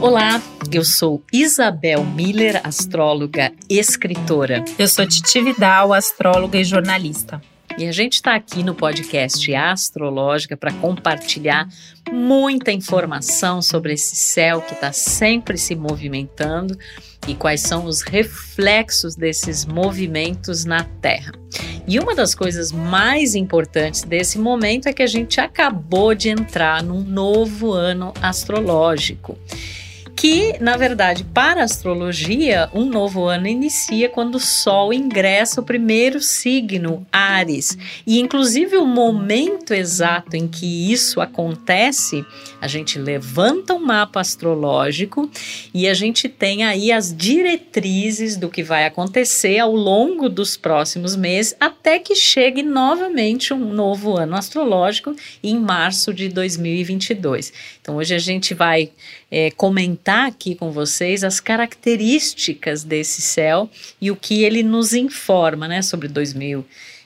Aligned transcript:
Olá, 0.00 0.40
eu 0.72 0.82
sou 0.82 1.22
Isabel 1.30 2.02
Miller, 2.02 2.58
astróloga, 2.64 3.52
escritora. 3.68 4.64
Eu 4.78 4.88
sou 4.88 5.06
Titi 5.06 5.42
Vidal, 5.42 5.92
astróloga 5.92 6.58
e 6.58 6.64
jornalista. 6.64 7.38
E 7.76 7.86
a 7.86 7.92
gente 7.92 8.14
está 8.14 8.34
aqui 8.34 8.62
no 8.62 8.74
podcast 8.74 9.54
Astrológica 9.54 10.56
para 10.56 10.72
compartilhar 10.72 11.68
muita 12.10 12.72
informação 12.72 13.60
sobre 13.60 13.92
esse 13.92 14.16
céu 14.16 14.62
que 14.62 14.72
está 14.72 14.90
sempre 14.90 15.58
se 15.58 15.76
movimentando 15.76 16.78
e 17.28 17.34
quais 17.34 17.60
são 17.60 17.84
os 17.84 18.00
reflexos 18.00 19.14
desses 19.14 19.66
movimentos 19.66 20.64
na 20.64 20.82
Terra. 21.02 21.32
E 21.86 21.98
uma 21.98 22.14
das 22.14 22.34
coisas 22.34 22.72
mais 22.72 23.34
importantes 23.34 24.02
desse 24.02 24.38
momento 24.38 24.86
é 24.86 24.94
que 24.94 25.02
a 25.02 25.06
gente 25.06 25.40
acabou 25.42 26.14
de 26.14 26.30
entrar 26.30 26.82
num 26.82 27.02
novo 27.02 27.72
ano 27.72 28.14
astrológico 28.22 29.38
que, 30.20 30.58
na 30.60 30.76
verdade, 30.76 31.24
para 31.24 31.62
a 31.62 31.64
astrologia, 31.64 32.68
um 32.74 32.84
novo 32.84 33.24
ano 33.24 33.46
inicia 33.46 34.06
quando 34.06 34.34
o 34.34 34.38
Sol 34.38 34.92
ingressa 34.92 35.62
o 35.62 35.64
primeiro 35.64 36.20
signo, 36.20 37.06
Ares. 37.10 37.78
E, 38.06 38.20
inclusive, 38.20 38.76
o 38.76 38.84
momento 38.84 39.72
exato 39.72 40.36
em 40.36 40.46
que 40.46 40.92
isso 40.92 41.22
acontece, 41.22 42.22
a 42.60 42.68
gente 42.68 42.98
levanta 42.98 43.74
um 43.74 43.78
mapa 43.78 44.20
astrológico 44.20 45.30
e 45.72 45.88
a 45.88 45.94
gente 45.94 46.28
tem 46.28 46.64
aí 46.64 46.92
as 46.92 47.16
diretrizes 47.16 48.36
do 48.36 48.50
que 48.50 48.62
vai 48.62 48.84
acontecer 48.84 49.58
ao 49.58 49.74
longo 49.74 50.28
dos 50.28 50.56
próximos 50.56 51.16
meses, 51.16 51.56
até 51.58 51.98
que 51.98 52.14
chegue 52.14 52.62
novamente 52.62 53.54
um 53.54 53.72
novo 53.72 54.16
ano 54.16 54.36
astrológico 54.36 55.14
em 55.42 55.58
março 55.58 56.12
de 56.12 56.28
2022. 56.28 57.52
Então, 57.80 57.96
hoje 57.96 58.14
a 58.14 58.18
gente 58.18 58.52
vai 58.52 58.90
é, 59.30 59.50
comentar 59.50 60.28
aqui 60.28 60.54
com 60.54 60.70
vocês 60.70 61.24
as 61.24 61.40
características 61.40 62.84
desse 62.84 63.22
céu 63.22 63.70
e 64.00 64.10
o 64.10 64.16
que 64.16 64.44
ele 64.44 64.62
nos 64.62 64.92
informa 64.92 65.66
né, 65.66 65.80
sobre 65.82 66.08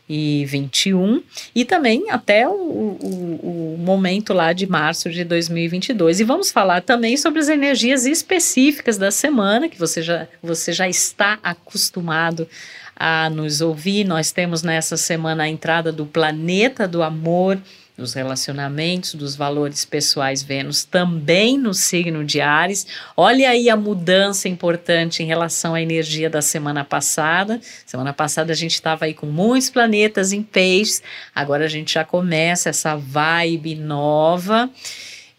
2021 0.08 1.22
e 1.54 1.64
também 1.64 2.10
até 2.10 2.46
o, 2.46 2.52
o, 2.52 3.74
o, 3.74 3.78
momento 3.78 4.32
lá 4.32 4.52
de 4.52 4.66
março 4.66 5.10
de 5.10 5.24
2022. 5.24 6.20
E 6.20 6.24
vamos 6.24 6.50
falar 6.50 6.82
também 6.82 7.16
sobre 7.16 7.40
as 7.40 7.48
energias 7.48 8.04
específicas 8.04 8.98
da 8.98 9.10
semana, 9.10 9.68
que 9.68 9.78
você 9.78 10.02
já, 10.02 10.28
você 10.42 10.72
já 10.72 10.88
está 10.88 11.38
acostumado 11.42 12.46
a 12.94 13.30
nos 13.30 13.60
ouvir. 13.60 14.04
Nós 14.04 14.30
temos 14.30 14.62
nessa 14.62 14.96
semana 14.96 15.44
a 15.44 15.48
entrada 15.48 15.90
do 15.90 16.06
planeta 16.06 16.86
do 16.86 17.02
amor 17.02 17.58
dos 17.96 18.12
relacionamentos, 18.12 19.14
dos 19.14 19.36
valores 19.36 19.84
pessoais 19.84 20.42
Vênus 20.42 20.84
também 20.84 21.56
no 21.56 21.72
signo 21.72 22.24
de 22.24 22.40
Ares. 22.40 22.86
Olha 23.16 23.50
aí 23.50 23.70
a 23.70 23.76
mudança 23.76 24.48
importante 24.48 25.22
em 25.22 25.26
relação 25.26 25.74
à 25.74 25.80
energia 25.80 26.28
da 26.28 26.42
semana 26.42 26.84
passada. 26.84 27.60
Semana 27.86 28.12
passada 28.12 28.52
a 28.52 28.56
gente 28.56 28.74
estava 28.74 29.04
aí 29.04 29.14
com 29.14 29.26
muitos 29.26 29.70
planetas 29.70 30.32
em 30.32 30.42
peixes, 30.42 31.02
agora 31.32 31.66
a 31.66 31.68
gente 31.68 31.94
já 31.94 32.04
começa 32.04 32.68
essa 32.68 32.96
vibe 32.96 33.76
nova 33.76 34.68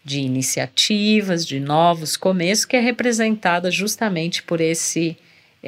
de 0.02 0.20
iniciativas, 0.20 1.44
de 1.44 1.60
novos 1.60 2.16
começos, 2.16 2.64
que 2.64 2.76
é 2.76 2.80
representada 2.80 3.70
justamente 3.70 4.42
por 4.42 4.60
esse 4.60 5.16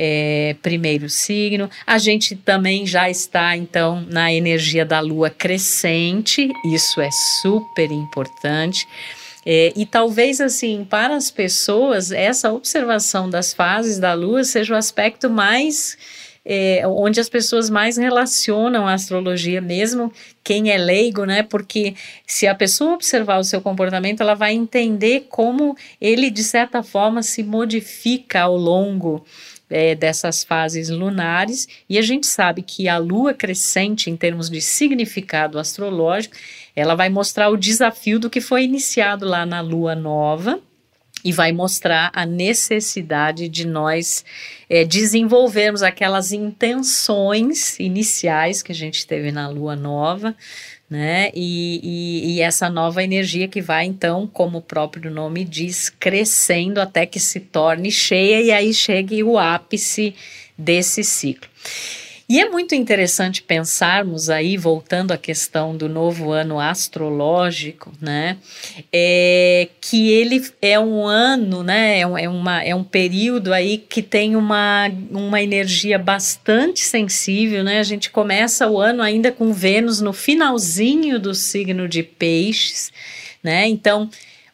é, 0.01 0.55
primeiro 0.63 1.09
signo. 1.09 1.69
A 1.85 1.99
gente 1.99 2.37
também 2.37 2.87
já 2.87 3.11
está, 3.11 3.57
então, 3.57 4.07
na 4.09 4.33
energia 4.33 4.85
da 4.85 5.01
lua 5.01 5.29
crescente, 5.29 6.53
isso 6.65 7.01
é 7.01 7.11
super 7.43 7.91
importante. 7.91 8.87
É, 9.45 9.73
e 9.75 9.85
talvez, 9.85 10.41
assim, 10.41 10.87
para 10.89 11.17
as 11.17 11.33
pessoas, 11.33 12.13
essa 12.13 12.53
observação 12.53 13.29
das 13.29 13.53
fases 13.53 13.99
da 13.99 14.15
lua 14.15 14.45
seja 14.45 14.75
o 14.75 14.77
aspecto 14.77 15.29
mais. 15.29 15.99
É, 16.51 16.83
onde 16.87 17.21
as 17.21 17.29
pessoas 17.29 17.69
mais 17.69 17.99
relacionam 17.99 18.87
a 18.87 18.95
astrologia, 18.95 19.61
mesmo 19.61 20.11
quem 20.43 20.71
é 20.71 20.79
leigo, 20.79 21.27
né? 21.27 21.43
Porque 21.43 21.95
se 22.27 22.47
a 22.47 22.55
pessoa 22.55 22.95
observar 22.95 23.39
o 23.39 23.45
seu 23.45 23.61
comportamento, 23.61 24.23
ela 24.23 24.33
vai 24.33 24.55
entender 24.55 25.27
como 25.29 25.77
ele, 26.01 26.31
de 26.31 26.43
certa 26.43 26.83
forma, 26.83 27.23
se 27.23 27.43
modifica 27.43 28.41
ao 28.41 28.57
longo 28.57 29.27
é, 29.71 29.95
dessas 29.95 30.45
fases 30.45 30.89
lunares, 30.89 31.69
e 31.89 31.99
a 31.99 32.03
gente 32.03 32.27
sabe 32.27 32.63
que 32.63 32.89
a 32.89 32.99
lua 32.99 33.35
crescente, 33.35 34.11
em 34.11 34.17
termos 34.17 34.49
de 34.49 34.61
significado 34.61 35.59
astrológico, 35.59 36.37
ela 36.75 36.95
vai 36.95 37.09
mostrar 37.09 37.51
o 37.51 37.57
desafio 37.57 38.19
do 38.19 38.31
que 38.31 38.41
foi 38.41 38.65
iniciado 38.65 39.27
lá 39.27 39.45
na 39.45 39.61
lua 39.61 39.95
nova, 39.95 40.61
e 41.25 41.33
vai 41.33 41.53
mostrar 41.53 42.11
a 42.15 42.25
necessidade 42.25 43.49
de 43.49 43.67
nós 43.67 44.25
é, 44.71 44.85
desenvolvermos 44.85 45.83
aquelas 45.83 46.33
intenções 46.33 47.79
iniciais 47.81 48.63
que 48.63 48.73
a 48.73 48.75
gente 48.75 49.07
teve 49.07 49.33
na 49.33 49.49
lua 49.49 49.75
nova, 49.75 50.37
né? 50.89 51.31
E, 51.35 51.81
e, 51.83 52.37
e, 52.37 52.41
essa 52.41 52.71
nova 52.71 53.03
energia 53.03 53.47
que 53.47 53.61
vai, 53.61 53.85
então, 53.85 54.27
como 54.27 54.59
o 54.59 54.63
próprio 54.63 55.11
nome 55.11 55.45
diz, 55.45 55.91
crescendo 55.91 56.81
até 56.81 57.05
que 57.05 57.21
se 57.21 57.41
torne 57.41 57.91
cheia 57.91 58.41
e 58.41 58.51
aí 58.51 58.73
chegue 58.73 59.23
o 59.23 59.39
ápice 59.39 60.15
desse 60.57 61.05
ciclo. 61.05 61.49
E 62.31 62.39
é 62.39 62.51
muito 62.51 62.75
interessante 62.75 63.41
pensarmos 63.41 64.29
aí, 64.29 64.59
voltando 64.59 65.13
à 65.13 65.17
questão 65.17 65.75
do 65.75 65.89
novo 65.89 66.31
ano 66.31 66.61
astrológico, 66.61 67.91
né? 67.99 68.37
É, 68.93 69.67
que 69.81 70.11
ele 70.11 70.47
é 70.61 70.79
um 70.79 71.07
ano, 71.07 71.63
né? 71.63 72.01
É, 72.01 72.03
é, 72.03 72.29
uma, 72.29 72.63
é 72.63 72.75
um 72.75 72.85
período 72.85 73.51
aí 73.51 73.79
que 73.79 74.03
tem 74.03 74.37
uma, 74.37 74.91
uma 75.11 75.41
energia 75.41 75.99
bastante 75.99 76.81
sensível, 76.81 77.65
né? 77.65 77.79
A 77.79 77.83
gente 77.83 78.11
começa 78.11 78.69
o 78.69 78.79
ano 78.79 79.03
ainda 79.03 79.33
com 79.33 79.51
Vênus 79.51 80.03
no 80.03 80.13
finalzinho 80.13 81.19
do 81.19 81.35
signo 81.35 81.89
de 81.89 82.03
Peixes, 82.03 82.93
né? 83.43 83.67
Então, 83.67 84.11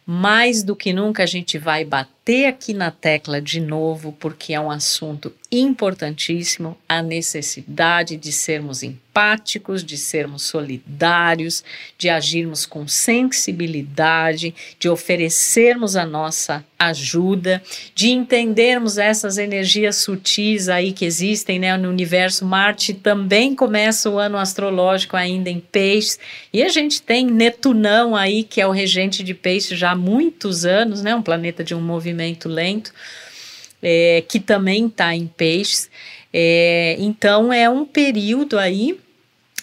mais 0.06 0.62
do 0.62 0.76
que 0.76 0.92
nunca 0.92 1.24
a 1.24 1.26
gente 1.26 1.58
vai 1.58 1.84
bater 1.84 2.13
aqui 2.46 2.72
na 2.72 2.90
tecla 2.90 3.40
de 3.40 3.60
novo, 3.60 4.10
porque 4.18 4.54
é 4.54 4.60
um 4.60 4.70
assunto 4.70 5.30
importantíssimo 5.52 6.76
a 6.88 7.02
necessidade 7.02 8.16
de 8.16 8.32
sermos 8.32 8.82
empáticos, 8.82 9.84
de 9.84 9.96
sermos 9.96 10.42
solidários, 10.42 11.62
de 11.96 12.08
agirmos 12.08 12.66
com 12.66 12.88
sensibilidade, 12.88 14.54
de 14.78 14.88
oferecermos 14.88 15.94
a 15.94 16.04
nossa 16.04 16.64
ajuda, 16.76 17.62
de 17.94 18.10
entendermos 18.10 18.98
essas 18.98 19.38
energias 19.38 19.96
sutis 19.96 20.68
aí 20.68 20.92
que 20.92 21.04
existem 21.04 21.58
né, 21.58 21.76
no 21.76 21.88
universo. 21.88 22.44
Marte 22.44 22.92
também 22.92 23.54
começa 23.54 24.10
o 24.10 24.18
ano 24.18 24.36
astrológico 24.36 25.16
ainda 25.16 25.48
em 25.48 25.60
peixes, 25.60 26.18
e 26.52 26.62
a 26.62 26.68
gente 26.68 27.00
tem 27.00 27.26
Netunão 27.26 28.16
aí, 28.16 28.42
que 28.42 28.60
é 28.60 28.66
o 28.66 28.72
regente 28.72 29.22
de 29.22 29.32
peixes 29.32 29.78
já 29.78 29.92
há 29.92 29.96
muitos 29.96 30.64
anos, 30.64 31.02
né, 31.02 31.14
um 31.14 31.22
planeta 31.22 31.62
de 31.62 31.74
um 31.74 31.80
movimento 32.14 32.48
lento 32.48 32.92
é, 33.82 34.24
que 34.26 34.40
também 34.40 34.86
está 34.86 35.14
em 35.14 35.26
peixes. 35.26 35.90
É, 36.32 36.96
então 36.98 37.52
é 37.52 37.68
um 37.68 37.84
período 37.84 38.58
aí 38.58 38.98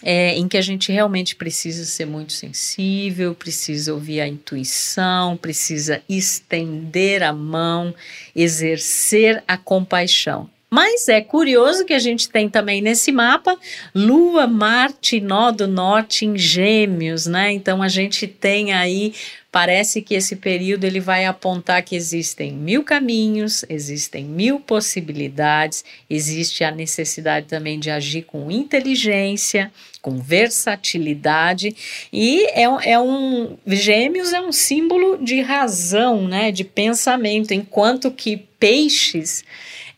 é, 0.04 0.36
em 0.36 0.48
que 0.48 0.58
a 0.58 0.62
gente 0.62 0.92
realmente 0.92 1.36
precisa 1.36 1.86
ser 1.86 2.06
muito 2.06 2.34
sensível, 2.34 3.34
precisa 3.34 3.94
ouvir 3.94 4.22
a 4.22 4.28
intuição, 4.28 5.38
precisa 5.38 6.02
estender 6.08 7.24
a 7.24 7.34
mão, 7.34 7.94
exercer 8.36 9.44
a 9.48 9.58
compaixão. 9.58 10.50
Mas 10.74 11.10
é 11.10 11.20
curioso 11.20 11.84
que 11.84 11.94
a 11.94 12.00
gente 12.00 12.30
tem 12.30 12.48
também 12.48 12.82
nesse 12.82 13.12
mapa 13.12 13.60
Lua, 13.94 14.48
Marte, 14.48 15.20
Nó 15.20 15.52
do 15.52 15.68
Norte 15.68 16.26
em 16.26 16.38
Gêmeos, 16.38 17.26
né? 17.26 17.52
Então 17.52 17.84
a 17.84 17.90
gente 17.90 18.26
tem 18.26 18.72
aí 18.72 19.14
parece 19.52 20.02
que 20.02 20.16
esse 20.16 20.38
período 20.38 20.86
ele 20.86 21.02
vai 21.02 21.26
apontar 21.26 21.84
que 21.84 21.94
existem 21.94 22.54
mil 22.54 22.86
caminhos, 22.86 23.66
existem 23.68 24.24
mil 24.24 24.62
possibilidades, 24.62 25.84
existe 26.10 26.64
a 26.64 26.72
necessidade 26.72 27.48
também 27.48 27.78
de 27.78 27.90
agir 27.90 28.22
com 28.22 28.50
inteligência, 28.50 29.70
com 30.02 30.20
versatilidade 30.22 31.76
e 32.14 32.46
é, 32.46 32.64
é 32.94 32.98
um 32.98 33.58
gêmeos 33.68 34.32
é 34.32 34.40
um 34.40 34.54
símbolo 34.54 35.18
de 35.22 35.42
razão, 35.42 36.30
né, 36.30 36.50
de 36.50 36.64
pensamento, 36.64 37.54
enquanto 37.54 38.10
que 38.10 38.38
peixes 38.58 39.44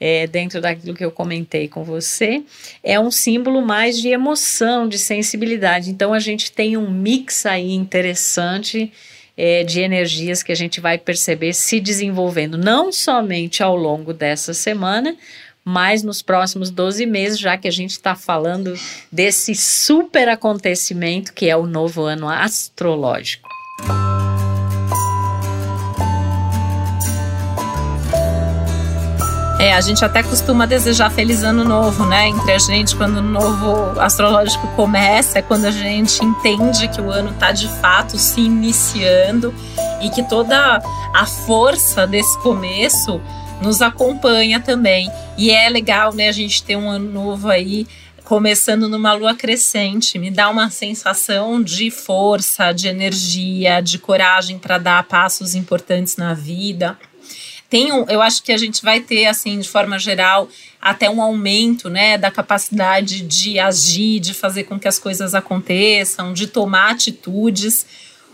é, 0.06 0.28
dentro 0.28 0.60
daquilo 0.60 0.94
que 0.94 1.06
eu 1.06 1.12
comentei 1.12 1.70
com 1.70 1.82
você, 1.86 2.44
é 2.84 3.00
um 3.00 3.10
símbolo 3.10 3.62
mais 3.62 3.98
de 3.98 4.10
emoção, 4.10 4.86
de 4.86 5.00
sensibilidade. 5.00 5.90
Então 5.90 6.14
a 6.14 6.20
gente 6.20 6.52
tem 6.52 6.76
um 6.76 6.92
mix 6.92 7.46
aí 7.46 7.72
interessante 7.72 8.92
é, 9.38 9.64
de 9.64 9.80
energias 9.80 10.44
que 10.44 10.52
a 10.52 10.56
gente 10.56 10.82
vai 10.82 10.98
perceber 10.98 11.54
se 11.54 11.80
desenvolvendo, 11.80 12.58
não 12.58 12.92
somente 12.92 13.64
ao 13.64 13.78
longo 13.78 14.12
dessa 14.14 14.54
semana, 14.54 15.16
mas 15.64 16.04
nos 16.04 16.22
próximos 16.22 16.70
12 16.70 17.06
meses, 17.06 17.40
já 17.40 17.58
que 17.58 17.70
a 17.70 17.72
gente 17.72 17.92
está 17.92 18.14
falando 18.14 18.78
desse 19.10 19.56
super 19.56 20.28
acontecimento 20.28 21.32
que 21.32 21.48
é 21.48 21.56
o 21.56 21.66
novo 21.66 22.02
ano 22.02 22.28
astrológico. 22.28 23.48
É, 29.64 29.72
a 29.72 29.80
gente 29.80 30.04
até 30.04 30.22
costuma 30.22 30.66
desejar 30.66 31.10
feliz 31.10 31.42
ano 31.42 31.64
novo, 31.64 32.06
né? 32.06 32.28
Entre 32.28 32.52
a 32.52 32.60
gente, 32.60 32.94
quando 32.98 33.20
o 33.20 33.22
novo 33.22 33.98
astrológico 33.98 34.68
começa, 34.76 35.40
é 35.40 35.42
quando 35.42 35.64
a 35.64 35.72
gente 35.72 36.22
entende 36.22 36.90
que 36.90 37.00
o 37.00 37.10
ano 37.10 37.30
está 37.30 37.54
de 37.54 37.70
fato 37.80 38.18
se 38.18 38.42
iniciando 38.42 39.54
e 40.02 40.10
que 40.10 40.22
toda 40.22 40.84
a 41.16 41.26
força 41.26 42.06
desse 42.06 42.38
começo 42.40 43.22
nos 43.62 43.82
acompanha 43.82 44.60
também. 44.60 45.10
E 45.38 45.50
é 45.50 45.70
legal, 45.70 46.14
né, 46.14 46.28
a 46.28 46.34
gente 46.34 46.62
ter 46.62 46.76
um 46.76 46.90
ano 46.90 47.10
novo 47.10 47.48
aí 47.48 47.88
começando 48.26 48.90
numa 48.90 49.14
lua 49.14 49.34
crescente, 49.34 50.20
me 50.20 50.30
dá 50.30 50.50
uma 50.50 50.70
sensação 50.72 51.64
de 51.64 51.90
força, 51.90 52.74
de 52.74 52.90
energia, 52.90 53.80
de 53.80 53.98
coragem 53.98 54.60
para 54.60 54.78
dar 54.78 55.04
passos 55.06 55.56
importantes 55.56 56.18
na 56.18 56.34
vida. 56.34 56.98
Tem 57.74 57.92
um, 57.92 58.06
eu 58.08 58.22
acho 58.22 58.44
que 58.44 58.52
a 58.52 58.58
gente 58.58 58.84
vai 58.84 59.00
ter, 59.00 59.26
assim, 59.26 59.58
de 59.58 59.68
forma 59.68 59.98
geral, 59.98 60.48
até 60.80 61.10
um 61.10 61.20
aumento, 61.20 61.90
né, 61.90 62.20
da 62.20 62.30
capacidade 62.30 63.22
de 63.22 63.58
agir, 63.58 64.20
de 64.20 64.32
fazer 64.32 64.66
com 64.66 64.80
que 64.80 64.88
as 64.88 65.00
coisas 65.00 65.34
aconteçam, 65.34 66.34
de 66.34 66.46
tomar 66.46 66.92
atitudes. 66.92 67.84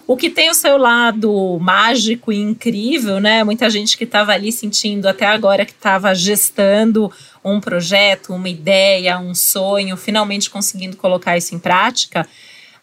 O 0.06 0.18
que 0.18 0.30
tem 0.30 0.50
o 0.50 0.54
seu 0.54 0.76
lado 0.76 1.58
mágico 1.62 2.34
e 2.34 2.38
incrível, 2.38 3.22
né? 3.22 3.42
Muita 3.46 3.70
gente 3.70 3.98
que 3.98 4.04
estava 4.04 4.34
ali 4.34 4.52
sentindo 4.52 5.08
até 5.08 5.26
agora 5.26 5.66
que 5.66 5.72
estava 5.72 6.14
gestando 6.14 7.10
um 7.42 7.62
projeto, 7.62 8.34
uma 8.34 8.50
ideia, 8.50 9.20
um 9.20 9.34
sonho, 9.34 9.96
finalmente 9.96 10.50
conseguindo 10.50 10.98
colocar 10.98 11.38
isso 11.38 11.56
em 11.56 11.60
prática. 11.60 12.28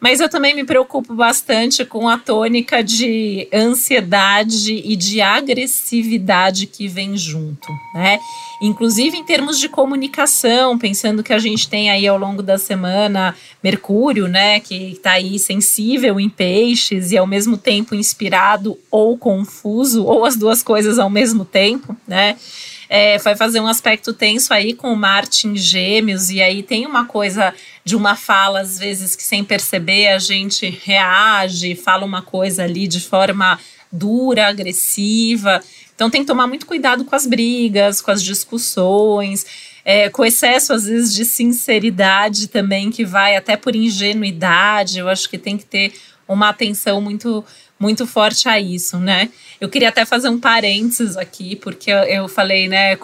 Mas 0.01 0.21
eu 0.21 0.29
também 0.29 0.55
me 0.55 0.65
preocupo 0.65 1.15
bastante 1.15 1.85
com 1.85 2.09
a 2.09 2.19
tônica 2.19 2.83
de 2.85 3.49
ansiedade 3.53 4.75
e 4.85 4.95
de 4.95 5.21
agressividade 5.21 6.67
que 6.67 6.87
vem 6.87 7.17
junto, 7.17 7.69
né? 7.95 8.19
Inclusive 8.61 9.17
em 9.17 9.25
termos 9.25 9.59
de 9.59 9.69
comunicação, 9.69 10.79
pensando 10.79 11.23
que 11.23 11.33
a 11.33 11.39
gente 11.39 11.69
tem 11.69 11.91
aí 11.91 12.07
ao 12.07 12.19
longo 12.19 12.43
da 12.43 12.59
semana 12.59 13.35
Mercúrio, 13.63 14.29
né, 14.29 14.61
que 14.61 14.93
está 14.93 15.13
aí 15.13 15.39
sensível 15.39 16.19
em 16.21 16.29
peixes 16.29 17.13
e 17.13 17.19
ao 17.19 17.27
mesmo 17.27 17.59
tempo 17.59 17.95
inspirado 17.95 18.79
ou 18.91 19.17
confuso, 19.19 20.05
ou 20.05 20.25
as 20.25 20.37
duas 20.37 20.63
coisas 20.63 20.99
ao 20.99 21.11
mesmo 21.11 21.45
tempo, 21.45 21.97
né? 22.07 22.37
É, 22.89 23.19
vai 23.19 23.37
fazer 23.37 23.61
um 23.61 23.67
aspecto 23.67 24.13
tenso 24.13 24.53
aí 24.53 24.75
com 24.75 24.93
o 24.93 24.97
Marte 24.97 25.47
em 25.47 25.57
Gêmeos, 25.57 26.31
e 26.31 26.41
aí 26.41 26.63
tem 26.63 26.87
uma 26.87 27.05
coisa 27.05 27.53
de 27.85 27.97
uma 27.97 28.17
fala, 28.17 28.61
às 28.61 28.79
vezes, 28.79 29.17
que 29.17 29.23
sem 29.23 29.45
perceber 29.45 30.09
a 30.09 30.19
gente 30.19 30.69
reage, 30.85 31.75
fala 31.75 32.05
uma 32.05 32.23
coisa 32.23 32.65
ali 32.65 32.87
de 32.87 33.01
forma 33.01 33.59
dura, 33.91 34.49
agressiva. 34.49 35.63
Então 35.95 36.11
tem 36.11 36.21
que 36.21 36.27
tomar 36.27 36.47
muito 36.47 36.67
cuidado 36.67 37.05
com 37.05 37.17
as 37.17 37.27
brigas, 37.27 38.01
com 38.01 38.11
as 38.11 38.23
discussões. 38.23 39.47
É, 39.85 40.11
com 40.11 40.25
excesso, 40.25 40.73
às 40.73 40.85
vezes, 40.85 41.15
de 41.15 41.25
sinceridade 41.25 42.49
também, 42.49 42.91
que 42.91 43.05
vai 43.05 43.37
até 43.37 43.57
por 43.57 43.77
ingenuidade. 43.77 44.99
Eu 44.99 45.09
acho 45.09 45.31
que 45.31 45.39
tem 45.39 45.57
que 45.57 45.65
ter 45.65 45.93
uma 46.27 46.49
atenção 46.49 47.01
muito 47.01 47.45
muito 47.79 48.07
forte 48.07 48.49
a 48.49 48.59
isso, 48.59 48.99
né? 48.99 49.29
Eu 49.61 49.69
queria 49.69 49.91
até 49.91 50.05
fazer 50.05 50.29
um 50.29 50.41
parênteses 50.41 51.17
aqui, 51.17 51.57
porque 51.57 51.91
eu, 51.91 52.27
falei, 52.29 52.69
né, 52.69 52.99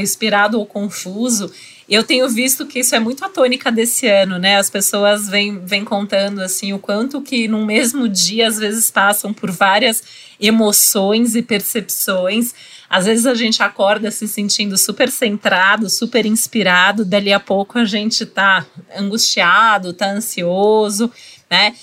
inspirado 0.00 0.58
ou 0.58 0.66
confuso. 0.66 1.50
Eu 1.88 2.04
tenho 2.04 2.28
visto 2.28 2.66
que 2.66 2.80
isso 2.80 2.94
é 2.94 2.98
muito 2.98 3.24
a 3.24 3.30
tônica 3.30 3.72
desse 3.72 4.06
ano, 4.06 4.38
né? 4.38 4.56
As 4.58 4.68
pessoas 4.68 5.26
vêm, 5.26 5.58
vêm 5.64 5.84
contando 5.84 6.40
assim 6.42 6.74
o 6.74 6.78
quanto 6.78 7.22
que 7.22 7.48
no 7.48 7.64
mesmo 7.64 8.06
dia 8.06 8.48
às 8.48 8.58
vezes 8.58 8.90
passam 8.90 9.32
por 9.32 9.50
várias 9.50 10.02
emoções 10.38 11.34
e 11.34 11.40
percepções. 11.40 12.54
Às 12.90 13.06
vezes 13.06 13.24
a 13.24 13.34
gente 13.34 13.62
acorda 13.62 14.10
se 14.10 14.28
sentindo 14.28 14.76
super 14.76 15.10
centrado, 15.10 15.88
super 15.88 16.26
inspirado, 16.26 17.06
dali 17.06 17.32
a 17.32 17.40
pouco 17.40 17.78
a 17.78 17.86
gente 17.86 18.26
tá 18.26 18.66
angustiado, 18.94 19.94
tá 19.94 20.10
ansioso, 20.10 21.10
né? 21.50 21.74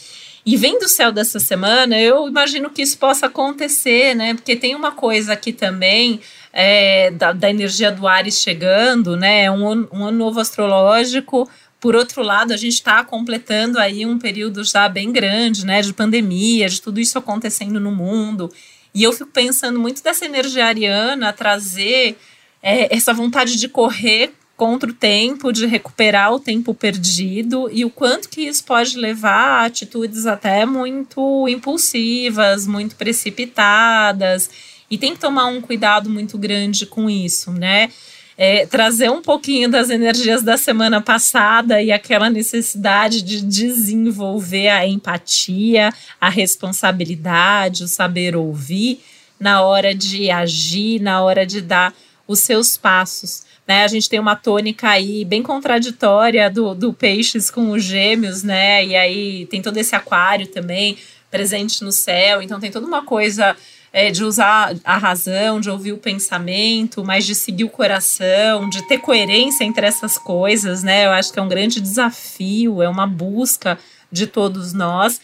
E 0.46 0.56
vem 0.56 0.78
do 0.78 0.88
céu 0.88 1.12
dessa 1.12 1.40
semana, 1.40 2.00
eu 2.00 2.28
imagino 2.28 2.70
que 2.70 2.84
isso 2.84 3.00
possa 3.00 3.26
acontecer, 3.26 4.14
né? 4.14 4.36
Porque 4.36 4.56
tem 4.56 4.76
uma 4.76 4.92
coisa 4.92 5.34
aqui 5.34 5.52
também 5.52 6.22
é, 6.54 7.10
da, 7.10 7.34
da, 7.34 7.50
energia 7.50 7.92
do 7.92 8.08
Ares 8.08 8.40
chegando, 8.40 9.18
né? 9.18 9.50
Um, 9.50 9.88
um 9.92 10.06
ano 10.06 10.18
novo 10.18 10.40
astrológico. 10.40 11.50
Por 11.80 11.96
outro 11.96 12.22
lado, 12.22 12.54
a 12.54 12.58
gente 12.58 12.74
está 12.74 13.04
completando 13.04 13.80
aí 13.80 14.06
um 14.06 14.20
período 14.20 14.64
já 14.64 14.88
bem 14.88 15.12
grande, 15.12 15.66
né? 15.66 15.82
De 15.82 15.92
pandemia, 15.92 16.70
de 16.70 16.80
tudo 16.80 17.00
isso 17.00 17.18
acontecendo 17.18 17.80
no 17.80 17.92
mundo. 17.92 18.54
E 18.94 19.02
eu 19.02 19.12
fico 19.12 19.32
pensando 19.32 19.80
muito 19.80 20.04
dessa 20.04 20.26
energia 20.26 20.68
ariana 20.68 21.34
trazer 21.34 22.18
é, 22.62 22.96
essa 22.96 23.16
vontade 23.16 23.58
de 23.58 23.68
correr 23.68 24.32
contra 24.56 24.90
o 24.90 24.94
tempo, 24.94 25.52
de 25.52 25.66
recuperar 25.66 26.34
o 26.34 26.40
tempo 26.40 26.74
perdido 26.74 27.70
e 27.72 27.84
o 27.84 27.90
quanto 27.90 28.30
que 28.30 28.42
isso 28.42 28.64
pode 28.64 28.98
levar 28.98 29.62
a 29.62 29.66
atitudes 29.66 30.26
até 30.26 30.66
muito 30.66 31.48
impulsivas, 31.50 32.66
muito 32.66 32.96
precipitadas. 32.96 34.50
E 34.90 34.98
tem 34.98 35.14
que 35.14 35.20
tomar 35.20 35.48
um 35.48 35.60
cuidado 35.60 36.10
muito 36.10 36.38
grande 36.38 36.86
com 36.86 37.10
isso, 37.10 37.52
né? 37.52 37.90
É, 38.38 38.66
trazer 38.66 39.10
um 39.10 39.22
pouquinho 39.22 39.70
das 39.70 39.90
energias 39.90 40.44
da 40.44 40.58
semana 40.58 41.00
passada 41.00 41.82
e 41.82 41.92
aquela 41.92 42.30
necessidade 42.30 43.22
de 43.22 43.42
desenvolver 43.42 44.68
a 44.68 44.86
empatia, 44.86 45.94
a 46.20 46.30
responsabilidade, 46.30 47.86
o 47.86 47.88
saber 47.88 48.36
ouvir 48.36 49.00
na 49.40 49.62
hora 49.62 49.96
de 49.96 50.30
agir, 50.30 51.02
na 51.02 51.22
hora 51.22 51.46
de 51.46 51.62
dar 51.62 51.94
os 52.28 52.40
seus 52.40 52.78
passos. 52.78 53.44
Né, 53.68 53.84
a 53.84 53.88
gente 53.88 54.08
tem 54.08 54.20
uma 54.20 54.36
tônica 54.36 54.88
aí 54.88 55.26
bem 55.26 55.42
contraditória 55.42 56.50
do, 56.52 56.76
do 56.76 56.94
peixes 56.94 57.50
com 57.50 57.72
os 57.72 57.84
gêmeos, 57.84 58.44
né? 58.44 58.86
E 58.86 58.96
aí 58.96 59.48
tem 59.48 59.60
todo 59.60 59.78
esse 59.78 59.96
aquário 59.96 60.46
também 60.46 60.98
presente 61.32 61.84
no 61.84 61.92
céu. 61.92 62.44
Então 62.44 62.60
tem 62.60 62.70
toda 62.70 62.86
uma 62.86 63.04
coisa 63.04 63.56
é, 63.92 64.12
de 64.12 64.24
usar 64.24 64.76
a 64.84 64.98
razão, 64.98 65.60
de 65.60 65.70
ouvir 65.70 65.94
o 65.94 65.98
pensamento, 65.98 67.04
mas 67.04 67.26
de 67.26 67.34
seguir 67.34 67.64
o 67.64 67.70
coração, 67.70 68.70
de 68.70 68.88
ter 68.88 69.00
coerência 69.00 69.64
entre 69.64 69.88
essas 69.88 70.18
coisas, 70.18 70.84
né? 70.84 71.06
Eu 71.06 71.12
acho 71.12 71.34
que 71.34 71.40
é 71.40 71.42
um 71.42 71.48
grande 71.48 71.82
desafio, 71.82 72.84
é 72.84 72.90
uma 72.90 73.08
busca 73.08 73.80
de 74.12 74.28
todos 74.28 74.74
nós. 74.74 75.20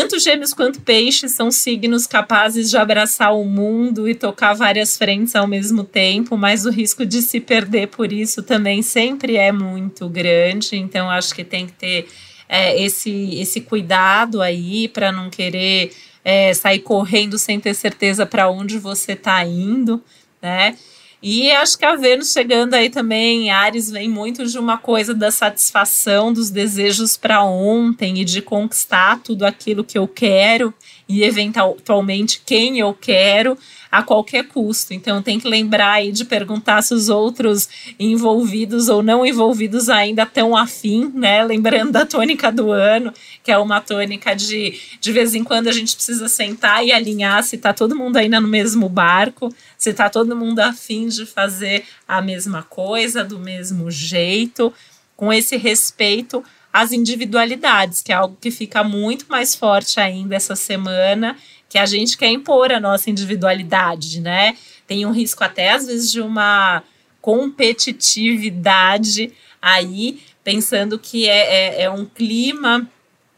Tanto 0.00 0.16
gêmeos 0.20 0.54
quanto 0.54 0.80
peixes 0.80 1.32
são 1.32 1.50
signos 1.50 2.06
capazes 2.06 2.70
de 2.70 2.76
abraçar 2.76 3.34
o 3.34 3.44
mundo 3.44 4.08
e 4.08 4.14
tocar 4.14 4.54
várias 4.54 4.96
frentes 4.96 5.34
ao 5.34 5.44
mesmo 5.44 5.82
tempo, 5.82 6.36
mas 6.36 6.64
o 6.64 6.70
risco 6.70 7.04
de 7.04 7.20
se 7.20 7.40
perder 7.40 7.88
por 7.88 8.12
isso 8.12 8.40
também 8.40 8.80
sempre 8.80 9.34
é 9.34 9.50
muito 9.50 10.08
grande. 10.08 10.76
Então, 10.76 11.10
acho 11.10 11.34
que 11.34 11.42
tem 11.42 11.66
que 11.66 11.72
ter 11.72 12.08
é, 12.48 12.80
esse, 12.80 13.40
esse 13.40 13.60
cuidado 13.60 14.40
aí 14.40 14.86
para 14.86 15.10
não 15.10 15.28
querer 15.28 15.90
é, 16.24 16.54
sair 16.54 16.78
correndo 16.78 17.36
sem 17.36 17.58
ter 17.58 17.74
certeza 17.74 18.24
para 18.24 18.48
onde 18.48 18.78
você 18.78 19.14
está 19.14 19.44
indo, 19.44 20.00
né? 20.40 20.76
E 21.20 21.50
acho 21.50 21.76
que 21.76 21.84
a 21.84 21.96
Vênus 21.96 22.32
chegando 22.32 22.74
aí 22.74 22.88
também, 22.88 23.50
Ares 23.50 23.90
vem 23.90 24.08
muito 24.08 24.46
de 24.46 24.56
uma 24.56 24.78
coisa 24.78 25.12
da 25.12 25.32
satisfação 25.32 26.32
dos 26.32 26.48
desejos 26.48 27.16
para 27.16 27.42
ontem 27.42 28.20
e 28.20 28.24
de 28.24 28.40
conquistar 28.40 29.18
tudo 29.18 29.44
aquilo 29.44 29.82
que 29.82 29.98
eu 29.98 30.06
quero 30.06 30.72
e 31.08 31.24
eventualmente 31.24 32.40
quem 32.46 32.78
eu 32.78 32.94
quero 32.94 33.58
a 33.90 34.02
qualquer 34.02 34.46
custo. 34.48 34.92
Então 34.92 35.22
tem 35.22 35.40
que 35.40 35.48
lembrar 35.48 35.92
aí 35.92 36.12
de 36.12 36.24
perguntar 36.24 36.82
se 36.82 36.94
os 36.94 37.08
outros 37.08 37.68
envolvidos 37.98 38.88
ou 38.88 39.02
não 39.02 39.24
envolvidos 39.24 39.88
ainda 39.88 40.22
estão 40.22 40.56
afim, 40.56 41.10
né? 41.14 41.42
Lembrando 41.44 41.92
da 41.92 42.04
tônica 42.06 42.52
do 42.52 42.70
ano, 42.70 43.12
que 43.42 43.50
é 43.50 43.58
uma 43.58 43.80
tônica 43.80 44.34
de 44.34 44.78
de 45.00 45.12
vez 45.12 45.34
em 45.34 45.42
quando 45.42 45.68
a 45.68 45.72
gente 45.72 45.94
precisa 45.94 46.28
sentar 46.28 46.84
e 46.84 46.92
alinhar 46.92 47.42
se 47.42 47.56
está 47.56 47.72
todo 47.72 47.96
mundo 47.96 48.16
ainda 48.16 48.40
no 48.40 48.48
mesmo 48.48 48.88
barco, 48.88 49.54
se 49.76 49.90
está 49.90 50.10
todo 50.10 50.36
mundo 50.36 50.60
afim 50.60 51.08
de 51.08 51.24
fazer 51.24 51.84
a 52.06 52.20
mesma 52.20 52.62
coisa, 52.62 53.24
do 53.24 53.38
mesmo 53.38 53.90
jeito, 53.90 54.72
com 55.16 55.32
esse 55.32 55.56
respeito 55.56 56.44
às 56.72 56.92
individualidades, 56.92 58.02
que 58.02 58.12
é 58.12 58.14
algo 58.14 58.36
que 58.40 58.50
fica 58.50 58.84
muito 58.84 59.26
mais 59.28 59.54
forte 59.54 59.98
ainda 59.98 60.36
essa 60.36 60.54
semana 60.54 61.36
que 61.68 61.78
a 61.78 61.86
gente 61.86 62.16
quer 62.16 62.30
impor 62.30 62.72
a 62.72 62.80
nossa 62.80 63.10
individualidade, 63.10 64.20
né? 64.20 64.56
Tem 64.86 65.04
um 65.04 65.12
risco 65.12 65.44
até 65.44 65.72
às 65.72 65.86
vezes 65.86 66.10
de 66.10 66.20
uma 66.20 66.82
competitividade 67.20 69.32
aí, 69.60 70.22
pensando 70.42 70.98
que 70.98 71.28
é, 71.28 71.80
é, 71.80 71.82
é 71.82 71.90
um 71.90 72.06
clima 72.06 72.88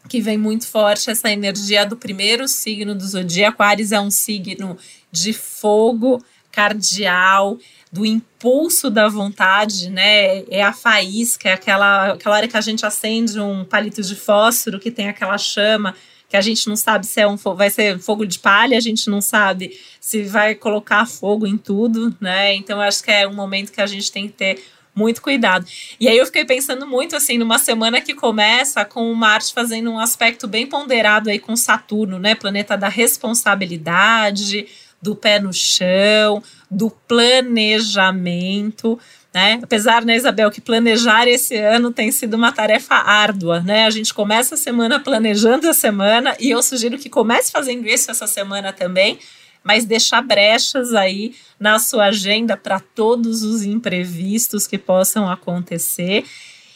que 0.07 0.21
vem 0.21 0.37
muito 0.37 0.67
forte 0.67 1.09
essa 1.09 1.31
energia 1.31 1.85
do 1.85 1.97
primeiro 1.97 2.47
signo 2.47 2.95
do 2.95 3.05
zodíaco. 3.05 3.63
Ares 3.63 3.91
é 3.91 3.99
um 3.99 4.11
signo 4.11 4.77
de 5.11 5.33
fogo 5.33 6.23
cardial, 6.51 7.57
do 7.91 8.05
impulso 8.05 8.89
da 8.89 9.07
vontade, 9.07 9.89
né? 9.89 10.43
É 10.49 10.63
a 10.63 10.73
faísca, 10.73 11.49
é 11.49 11.53
aquela, 11.53 12.13
aquela 12.13 12.35
hora 12.35 12.47
que 12.47 12.57
a 12.57 12.61
gente 12.61 12.85
acende 12.85 13.39
um 13.39 13.65
palito 13.65 14.01
de 14.01 14.15
fósforo 14.15 14.79
que 14.79 14.91
tem 14.91 15.09
aquela 15.09 15.37
chama 15.37 15.95
que 16.31 16.37
a 16.37 16.41
gente 16.41 16.69
não 16.69 16.77
sabe 16.77 17.05
se 17.05 17.19
é 17.19 17.27
um 17.27 17.35
vai 17.35 17.69
ser 17.69 17.99
fogo 17.99 18.25
de 18.25 18.39
palha, 18.39 18.77
a 18.77 18.81
gente 18.81 19.09
não 19.09 19.19
sabe 19.19 19.77
se 19.99 20.23
vai 20.23 20.55
colocar 20.55 21.05
fogo 21.05 21.45
em 21.45 21.57
tudo, 21.57 22.15
né? 22.21 22.55
Então 22.55 22.79
acho 22.79 23.03
que 23.03 23.11
é 23.11 23.27
um 23.27 23.33
momento 23.33 23.69
que 23.69 23.81
a 23.81 23.85
gente 23.85 24.09
tem 24.09 24.27
que 24.27 24.33
ter 24.33 24.63
muito 24.95 25.21
cuidado. 25.21 25.65
E 25.99 26.07
aí 26.07 26.17
eu 26.17 26.25
fiquei 26.25 26.45
pensando 26.45 26.87
muito 26.87 27.17
assim 27.17 27.37
numa 27.37 27.59
semana 27.59 27.99
que 27.99 28.13
começa 28.13 28.85
com 28.85 29.11
o 29.11 29.15
Marte 29.15 29.53
fazendo 29.53 29.91
um 29.91 29.99
aspecto 29.99 30.47
bem 30.47 30.65
ponderado 30.65 31.29
aí 31.29 31.37
com 31.37 31.53
Saturno, 31.53 32.17
né? 32.17 32.33
Planeta 32.33 32.77
da 32.77 32.87
responsabilidade, 32.87 34.67
do 35.01 35.13
pé 35.13 35.37
no 35.37 35.51
chão, 35.51 36.41
do 36.69 36.89
planejamento. 36.89 38.97
Né? 39.33 39.59
Apesar, 39.63 40.03
né, 40.03 40.17
Isabel, 40.17 40.51
que 40.51 40.59
planejar 40.59 41.25
esse 41.25 41.55
ano 41.55 41.91
tem 41.91 42.11
sido 42.11 42.33
uma 42.33 42.51
tarefa 42.51 42.95
árdua, 42.95 43.61
né? 43.61 43.85
A 43.85 43.89
gente 43.89 44.13
começa 44.13 44.55
a 44.55 44.57
semana 44.57 44.99
planejando 44.99 45.69
a 45.69 45.73
semana 45.73 46.35
e 46.37 46.49
eu 46.51 46.61
sugiro 46.61 46.97
que 46.97 47.09
comece 47.09 47.49
fazendo 47.49 47.87
isso 47.87 48.11
essa 48.11 48.27
semana 48.27 48.73
também, 48.73 49.19
mas 49.63 49.85
deixar 49.85 50.21
brechas 50.21 50.93
aí 50.93 51.33
na 51.57 51.79
sua 51.79 52.07
agenda 52.07 52.57
para 52.57 52.81
todos 52.81 53.41
os 53.43 53.63
imprevistos 53.63 54.67
que 54.67 54.77
possam 54.77 55.29
acontecer. 55.29 56.25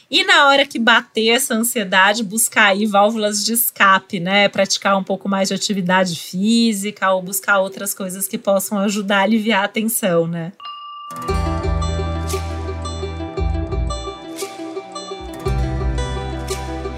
E 0.09 0.23
na 0.23 0.47
hora 0.47 0.65
que 0.65 0.79
bater 0.79 1.29
essa 1.29 1.55
ansiedade, 1.55 2.23
buscar 2.23 2.67
aí 2.67 2.85
válvulas 2.85 3.43
de 3.43 3.51
escape, 3.53 4.19
né? 4.19 4.47
Praticar 4.47 4.97
um 4.97 5.03
pouco 5.03 5.27
mais 5.27 5.49
de 5.49 5.55
atividade 5.55 6.15
física 6.15 7.11
ou 7.11 7.21
buscar 7.21 7.59
outras 7.59 7.93
coisas 7.93 8.27
que 8.27 8.37
possam 8.37 8.77
ajudar 8.79 9.19
a 9.19 9.23
aliviar 9.23 9.65
a 9.65 9.67
tensão, 9.67 10.27
né? 10.27 10.53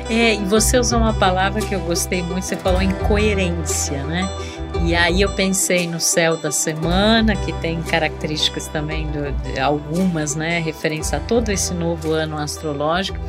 É, 0.10 0.36
e 0.36 0.46
você 0.46 0.80
usou 0.80 1.00
uma 1.00 1.14
palavra 1.14 1.62
que 1.62 1.76
eu 1.76 1.82
gostei 1.82 2.24
muito, 2.24 2.44
você 2.44 2.56
falou 2.56 2.82
em 2.82 2.92
coerência, 3.08 4.04
né? 4.06 4.30
E 4.86 4.96
aí 4.96 5.22
eu 5.22 5.30
pensei 5.34 5.86
no 5.86 6.00
céu 6.00 6.38
da 6.38 6.52
semana, 6.52 7.36
que 7.36 7.52
tem 7.54 7.82
características 7.82 8.68
também 8.68 9.06
do, 9.08 9.32
de 9.44 9.60
algumas, 9.60 10.36
né, 10.36 10.60
referência 10.60 11.18
a 11.18 11.22
todo 11.22 11.50
esse 11.50 11.74
novo 11.74 12.12
ano 12.12 12.38
astrológico. 12.38 13.20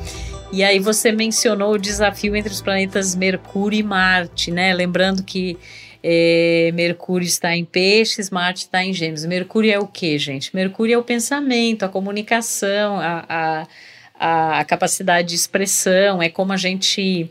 E 0.52 0.62
aí 0.62 0.78
você 0.78 1.10
mencionou 1.10 1.72
o 1.72 1.78
desafio 1.78 2.36
entre 2.36 2.52
os 2.52 2.62
planetas 2.62 3.14
Mercúrio 3.14 3.80
e 3.80 3.82
Marte, 3.82 4.50
né? 4.50 4.72
Lembrando 4.72 5.22
que 5.22 5.58
é, 6.02 6.70
Mercúrio 6.74 7.26
está 7.26 7.54
em 7.56 7.64
peixes, 7.64 8.30
Marte 8.30 8.60
está 8.60 8.82
em 8.82 8.92
gêmeos. 8.92 9.26
Mercúrio 9.26 9.72
é 9.72 9.78
o 9.78 9.86
que, 9.86 10.16
gente? 10.16 10.54
Mercúrio 10.54 10.94
é 10.94 10.98
o 10.98 11.02
pensamento, 11.02 11.82
a 11.82 11.88
comunicação, 11.88 12.98
a, 12.98 13.24
a 13.28 13.66
a, 14.18 14.60
a 14.60 14.64
capacidade 14.64 15.28
de 15.28 15.34
expressão, 15.34 16.22
é 16.22 16.28
como 16.28 16.52
a 16.52 16.56
gente 16.56 17.30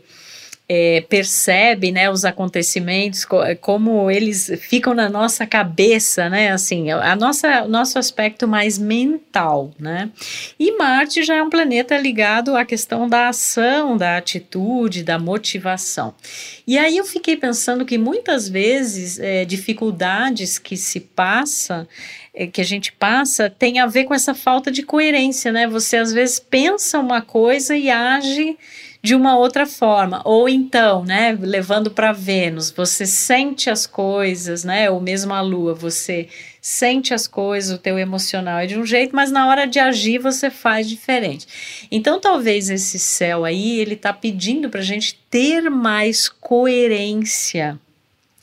é, 0.68 1.00
percebe 1.08 1.90
né, 1.90 2.10
os 2.10 2.26
acontecimentos, 2.26 3.24
co 3.24 3.38
como 3.60 4.10
eles 4.10 4.52
ficam 4.60 4.92
na 4.92 5.08
nossa 5.08 5.46
cabeça, 5.46 6.28
né? 6.28 6.52
Assim, 6.52 6.90
a 6.90 7.16
nossa, 7.16 7.62
o 7.62 7.68
nosso 7.68 7.98
aspecto 7.98 8.46
mais 8.46 8.76
mental, 8.76 9.72
né? 9.78 10.10
E 10.60 10.76
Marte 10.76 11.22
já 11.22 11.36
é 11.36 11.42
um 11.42 11.48
planeta 11.48 11.96
ligado 11.96 12.54
à 12.54 12.66
questão 12.66 13.08
da 13.08 13.28
ação, 13.28 13.96
da 13.96 14.18
atitude, 14.18 15.02
da 15.02 15.18
motivação. 15.18 16.14
E 16.66 16.76
aí 16.76 16.98
eu 16.98 17.04
fiquei 17.06 17.36
pensando 17.36 17.86
que 17.86 17.96
muitas 17.96 18.46
vezes 18.46 19.18
é, 19.18 19.46
dificuldades 19.46 20.58
que 20.58 20.76
se 20.76 21.00
passa 21.00 21.88
é, 22.27 22.27
que 22.46 22.60
a 22.60 22.64
gente 22.64 22.92
passa 22.92 23.50
tem 23.50 23.80
a 23.80 23.86
ver 23.86 24.04
com 24.04 24.14
essa 24.14 24.34
falta 24.34 24.70
de 24.70 24.82
coerência, 24.82 25.50
né? 25.50 25.66
Você 25.66 25.96
às 25.96 26.12
vezes 26.12 26.38
pensa 26.38 26.98
uma 26.98 27.20
coisa 27.20 27.76
e 27.76 27.90
age 27.90 28.56
de 29.02 29.14
uma 29.14 29.36
outra 29.36 29.66
forma. 29.66 30.20
Ou 30.24 30.48
então, 30.48 31.04
né, 31.04 31.36
levando 31.40 31.90
para 31.90 32.12
Vênus, 32.12 32.70
você 32.70 33.06
sente 33.06 33.70
as 33.70 33.86
coisas, 33.86 34.64
né, 34.64 34.90
ou 34.90 35.00
mesmo 35.00 35.32
a 35.32 35.40
Lua, 35.40 35.74
você 35.74 36.28
sente 36.60 37.14
as 37.14 37.26
coisas, 37.26 37.76
o 37.76 37.80
teu 37.80 37.98
emocional 37.98 38.58
é 38.58 38.66
de 38.66 38.78
um 38.78 38.84
jeito, 38.84 39.14
mas 39.14 39.30
na 39.30 39.46
hora 39.48 39.66
de 39.66 39.78
agir 39.78 40.18
você 40.18 40.50
faz 40.50 40.88
diferente. 40.88 41.46
Então, 41.90 42.20
talvez 42.20 42.68
esse 42.68 42.98
céu 42.98 43.44
aí, 43.44 43.78
ele 43.78 43.96
tá 43.96 44.12
pedindo 44.12 44.68
para 44.68 44.80
a 44.80 44.84
gente 44.84 45.14
ter 45.30 45.70
mais 45.70 46.28
coerência 46.28 47.78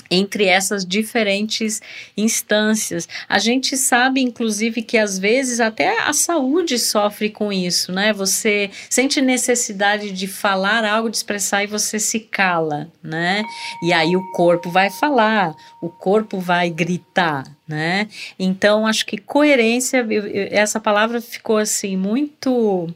entre 0.10 0.46
essas 0.46 0.86
diferentes 0.86 1.82
instâncias. 2.16 3.08
A 3.28 3.40
gente 3.40 3.76
sabe, 3.78 4.22
inclusive, 4.22 4.82
que 4.82 4.98
às 4.98 5.18
vezes 5.18 5.60
até 5.60 6.00
a 6.02 6.14
saúde 6.14 6.78
sofre 6.78 7.30
com 7.30 7.52
isso, 7.52 7.92
né? 7.92 8.14
Você 8.14 8.70
sente 8.90 9.22
necessidade 9.22 10.12
de 10.12 10.28
falar 10.28 10.86
algo, 10.86 11.10
de 11.10 11.18
expressar 11.18 11.64
e 11.64 11.68
você 11.68 12.00
se 12.00 12.20
cala, 12.20 12.90
né? 13.04 13.44
E 13.84 13.94
aí 13.94 14.16
o 14.16 14.32
corpo 14.32 14.70
vai 14.70 14.90
falar, 14.90 15.54
o 15.82 15.90
corpo 15.90 16.40
vai 16.40 16.70
gritar, 16.70 17.44
né? 17.68 18.08
Então, 18.38 18.86
acho 18.86 19.06
que 19.06 19.18
coerência, 19.18 20.06
essa 20.52 20.80
palavra 20.80 21.20
ficou 21.22 21.58
assim 21.58 21.98
muito 21.98 22.88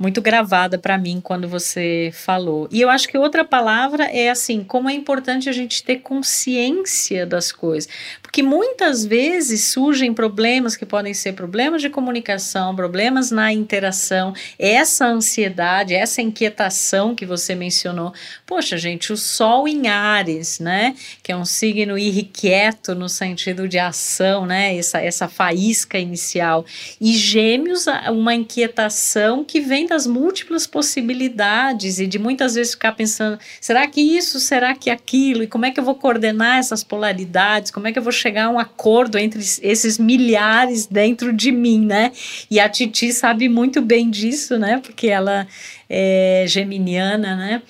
muito 0.00 0.22
gravada 0.22 0.78
para 0.78 0.96
mim 0.96 1.20
quando 1.22 1.46
você 1.46 2.10
falou. 2.14 2.66
E 2.70 2.80
eu 2.80 2.88
acho 2.88 3.06
que 3.06 3.18
outra 3.18 3.44
palavra 3.44 4.04
é 4.04 4.30
assim, 4.30 4.64
como 4.64 4.88
é 4.88 4.94
importante 4.94 5.46
a 5.46 5.52
gente 5.52 5.84
ter 5.84 5.96
consciência 5.96 7.26
das 7.26 7.52
coisas, 7.52 7.86
porque 8.30 8.44
muitas 8.44 9.04
vezes 9.04 9.64
surgem 9.64 10.14
problemas 10.14 10.76
que 10.76 10.86
podem 10.86 11.12
ser 11.12 11.32
problemas 11.32 11.82
de 11.82 11.90
comunicação, 11.90 12.76
problemas 12.76 13.32
na 13.32 13.52
interação, 13.52 14.32
essa 14.56 15.04
ansiedade, 15.04 15.94
essa 15.94 16.22
inquietação 16.22 17.12
que 17.12 17.26
você 17.26 17.56
mencionou. 17.56 18.14
Poxa, 18.46 18.78
gente, 18.78 19.12
o 19.12 19.16
sol 19.16 19.66
em 19.66 19.88
Ares, 19.88 20.60
né, 20.60 20.94
que 21.24 21.32
é 21.32 21.36
um 21.36 21.44
signo 21.44 21.98
irrequieto 21.98 22.94
no 22.94 23.08
sentido 23.08 23.66
de 23.66 23.80
ação, 23.80 24.46
né, 24.46 24.76
essa 24.76 25.00
essa 25.00 25.26
faísca 25.26 25.98
inicial, 25.98 26.64
e 27.00 27.16
Gêmeos, 27.16 27.86
uma 28.12 28.32
inquietação 28.32 29.42
que 29.42 29.60
vem 29.60 29.86
das 29.86 30.06
múltiplas 30.06 30.68
possibilidades 30.68 31.98
e 31.98 32.06
de 32.06 32.18
muitas 32.18 32.54
vezes 32.54 32.74
ficar 32.74 32.92
pensando: 32.92 33.40
será 33.60 33.88
que 33.88 34.00
isso, 34.00 34.38
será 34.38 34.72
que 34.76 34.88
aquilo? 34.88 35.42
E 35.42 35.48
como 35.48 35.66
é 35.66 35.72
que 35.72 35.80
eu 35.80 35.84
vou 35.84 35.96
coordenar 35.96 36.58
essas 36.58 36.84
polaridades? 36.84 37.72
Como 37.72 37.88
é 37.88 37.92
que 37.92 37.98
eu 37.98 38.02
vou 38.04 38.19
chegar 38.20 38.46
a 38.46 38.50
um 38.50 38.58
acordo 38.58 39.18
entre 39.18 39.40
esses 39.62 39.98
milhares 39.98 40.86
dentro 40.86 41.32
de 41.32 41.50
mim, 41.50 41.84
né? 41.84 42.12
E 42.50 42.60
a 42.60 42.68
Titi 42.68 43.12
sabe 43.12 43.48
muito 43.48 43.80
bem 43.80 44.10
disso, 44.10 44.58
né? 44.58 44.78
Porque 44.78 45.08
ela 45.08 45.46
é 45.88 46.44
geminiana, 46.46 47.36
né? 47.36 47.62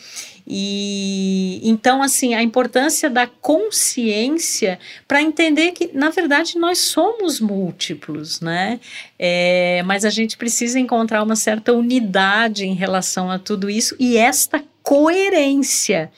E 0.53 1.61
então, 1.63 2.03
assim, 2.03 2.35
a 2.35 2.43
importância 2.43 3.09
da 3.09 3.25
consciência 3.25 4.81
para 5.07 5.23
entender 5.23 5.71
que, 5.71 5.91
na 5.95 6.11
verdade, 6.11 6.59
nós 6.59 6.79
somos 6.79 7.39
múltiplos, 7.39 8.41
né? 8.41 8.81
É, 9.17 9.81
mas 9.85 10.05
a 10.05 10.11
gente 10.11 10.37
precisa 10.37 10.81
encontrar 10.81 11.23
uma 11.23 11.37
certa 11.37 11.73
unidade 11.73 12.67
em 12.67 12.75
relação 12.75 13.31
a 13.31 13.39
tudo 13.39 13.71
isso 13.71 13.95
e 14.01 14.17
esta 14.17 14.61
coerência 14.83 16.11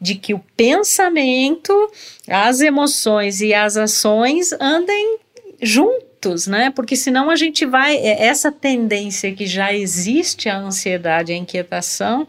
de 0.00 0.14
que 0.14 0.32
o 0.32 0.38
pensamento, 0.56 1.72
as 2.28 2.60
emoções 2.60 3.40
e 3.40 3.52
as 3.52 3.76
ações 3.76 4.52
andem 4.60 5.18
juntos, 5.60 6.46
né? 6.46 6.70
Porque 6.70 6.94
senão 6.94 7.30
a 7.30 7.36
gente 7.36 7.66
vai 7.66 7.96
é, 7.96 8.26
essa 8.26 8.52
tendência 8.52 9.32
que 9.32 9.46
já 9.46 9.72
existe 9.72 10.48
a 10.48 10.58
ansiedade, 10.58 11.32
a 11.32 11.36
inquietação, 11.36 12.26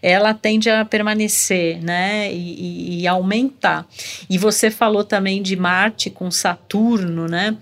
ela 0.00 0.34
tende 0.34 0.68
a 0.68 0.84
permanecer, 0.84 1.80
né, 1.80 2.32
e, 2.32 2.36
e, 2.36 3.00
e 3.02 3.06
aumentar. 3.06 3.86
E 4.28 4.36
você 4.36 4.68
falou 4.68 5.04
também 5.04 5.40
de 5.40 5.54
Marte 5.54 6.10
com 6.10 6.30
Saturno, 6.30 7.28
né? 7.28 7.56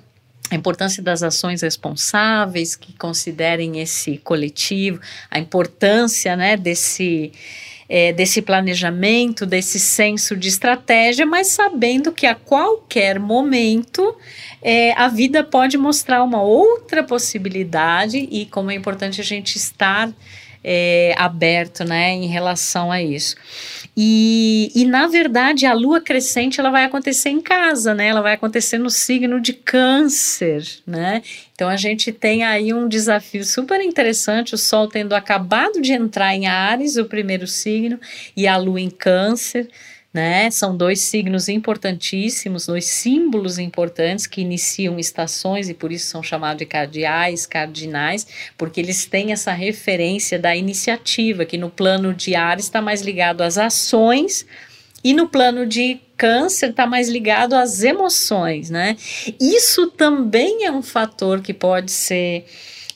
a 0.50 0.56
importância 0.56 1.02
das 1.02 1.22
ações 1.22 1.62
responsáveis 1.62 2.74
que 2.74 2.92
considerem 2.94 3.80
esse 3.80 4.18
coletivo, 4.18 5.00
a 5.30 5.38
importância 5.38 6.34
né, 6.34 6.56
desse, 6.56 7.30
é, 7.92 8.12
desse 8.12 8.40
planejamento, 8.40 9.44
desse 9.44 9.80
senso 9.80 10.36
de 10.36 10.46
estratégia, 10.46 11.26
mas 11.26 11.48
sabendo 11.48 12.12
que 12.12 12.24
a 12.24 12.36
qualquer 12.36 13.18
momento 13.18 14.16
é, 14.62 14.92
a 14.92 15.08
vida 15.08 15.42
pode 15.42 15.76
mostrar 15.76 16.22
uma 16.22 16.40
outra 16.40 17.02
possibilidade 17.02 18.16
e 18.30 18.46
como 18.46 18.70
é 18.70 18.76
importante 18.76 19.20
a 19.20 19.24
gente 19.24 19.56
estar 19.56 20.08
é, 20.62 21.14
aberto, 21.16 21.82
né, 21.84 22.12
em 22.12 22.28
relação 22.28 22.92
a 22.92 23.02
isso. 23.02 23.34
E, 24.02 24.72
e 24.74 24.86
na 24.86 25.06
verdade 25.06 25.66
a 25.66 25.74
lua 25.74 26.00
crescente 26.00 26.58
ela 26.58 26.70
vai 26.70 26.84
acontecer 26.84 27.28
em 27.28 27.38
casa, 27.38 27.92
né? 27.92 28.06
Ela 28.06 28.22
vai 28.22 28.32
acontecer 28.32 28.78
no 28.78 28.88
signo 28.88 29.38
de 29.38 29.52
Câncer, 29.52 30.66
né? 30.86 31.22
Então 31.52 31.68
a 31.68 31.76
gente 31.76 32.10
tem 32.10 32.42
aí 32.42 32.72
um 32.72 32.88
desafio 32.88 33.44
super 33.44 33.78
interessante, 33.82 34.54
o 34.54 34.58
Sol 34.58 34.88
tendo 34.88 35.14
acabado 35.14 35.82
de 35.82 35.92
entrar 35.92 36.34
em 36.34 36.46
Ares, 36.46 36.96
o 36.96 37.04
primeiro 37.04 37.46
signo, 37.46 38.00
e 38.34 38.46
a 38.46 38.56
Lua 38.56 38.80
em 38.80 38.88
Câncer 38.88 39.68
né? 40.12 40.50
São 40.50 40.76
dois 40.76 41.00
signos 41.00 41.48
importantíssimos, 41.48 42.66
dois 42.66 42.84
símbolos 42.86 43.58
importantes 43.58 44.26
que 44.26 44.40
iniciam 44.40 44.98
estações 44.98 45.68
e 45.68 45.74
por 45.74 45.92
isso 45.92 46.06
são 46.06 46.22
chamados 46.22 46.58
de 46.58 46.66
cardeais, 46.66 47.46
cardinais, 47.46 48.26
porque 48.58 48.80
eles 48.80 49.06
têm 49.06 49.30
essa 49.32 49.52
referência 49.52 50.38
da 50.38 50.56
iniciativa, 50.56 51.44
que 51.44 51.56
no 51.56 51.70
plano 51.70 52.12
de 52.12 52.34
Ares 52.34 52.64
está 52.64 52.82
mais 52.82 53.02
ligado 53.02 53.42
às 53.42 53.56
ações 53.56 54.44
E 55.02 55.14
no 55.14 55.28
plano 55.28 55.66
de 55.66 56.00
câncer 56.16 56.70
está 56.70 56.86
mais 56.86 57.08
ligado 57.08 57.54
às 57.54 57.82
emoções, 57.82 58.68
né? 58.68 58.96
Isso 59.40 59.86
também 59.92 60.66
é 60.66 60.70
um 60.70 60.82
fator 60.82 61.40
que 61.40 61.54
pode 61.54 61.90
ser 61.90 62.44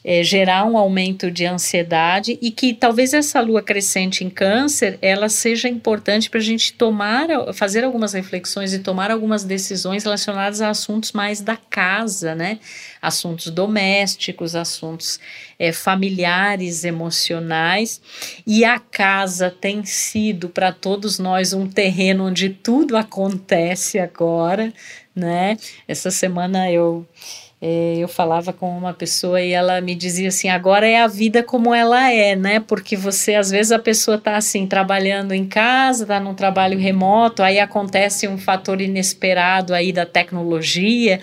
é, 0.05 0.23
gerar 0.23 0.67
um 0.67 0.77
aumento 0.77 1.31
de 1.31 1.47
ansiedade 1.47 2.39
e 2.43 2.51
que 2.51 2.75
talvez 2.75 3.15
essa 3.15 3.41
lua 3.41 3.63
crescente 3.63 4.23
em 4.23 4.29
câncer 4.29 4.99
ela 5.01 5.31
seja 5.31 5.67
importante 5.67 6.29
para 6.29 6.41
a 6.41 6.43
gente 6.43 6.75
tomar, 6.75 7.27
fazer 7.55 7.85
algumas 7.85 8.13
reflexões 8.13 8.75
e 8.75 8.81
tomar 8.81 9.11
algumas 9.11 9.45
decisões 9.45 10.05
relacionadas 10.05 10.61
a 10.61 10.69
assuntos 10.69 11.13
mais 11.13 11.41
da 11.41 11.57
casa, 11.57 12.35
né? 12.35 12.59
Assuntos 13.01 13.51
domésticos, 13.51 14.55
assuntos 14.55 15.19
é, 15.59 15.73
familiares, 15.73 16.85
emocionais. 16.85 18.01
E 18.47 18.63
a 18.65 18.79
casa 18.79 19.51
tem 19.51 19.85
sido 19.87 20.51
para 20.51 20.71
todos 20.71 21.19
nós 21.19 21.55
um 21.55 21.67
terreno 21.67 22.27
onde 22.27 22.51
tudo 22.51 22.97
acontece 22.97 23.99
agora, 23.99 24.71
né? 25.17 25.57
Essa 25.89 26.11
semana 26.11 26.71
eu 26.71 27.07
é, 27.67 27.97
eu 27.97 28.09
falava 28.09 28.53
com 28.53 28.69
uma 28.77 28.93
pessoa 28.93 29.41
e 29.41 29.53
ela 29.53 29.81
me 29.81 29.95
dizia 29.95 30.29
assim: 30.29 30.51
agora 30.51 30.87
é 30.87 31.01
a 31.01 31.07
vida 31.07 31.43
como 31.43 31.75
ela 31.75 32.11
é, 32.13 32.37
né? 32.37 32.61
Porque 32.61 32.95
você, 32.95 33.37
às 33.37 33.51
vezes, 33.51 33.73
a 33.73 33.79
pessoa 33.79 34.19
tá 34.19 34.37
assim, 34.37 34.67
trabalhando 34.67 35.33
em 35.33 35.47
casa, 35.47 36.05
tá 36.05 36.21
num 36.21 36.35
trabalho 36.35 36.79
remoto, 36.79 37.43
aí 37.43 37.59
acontece 37.59 38.29
um 38.29 38.37
fator 38.37 38.83
inesperado 38.83 39.73
aí 39.73 39.95
da 39.95 40.05
tecnologia, 40.05 41.21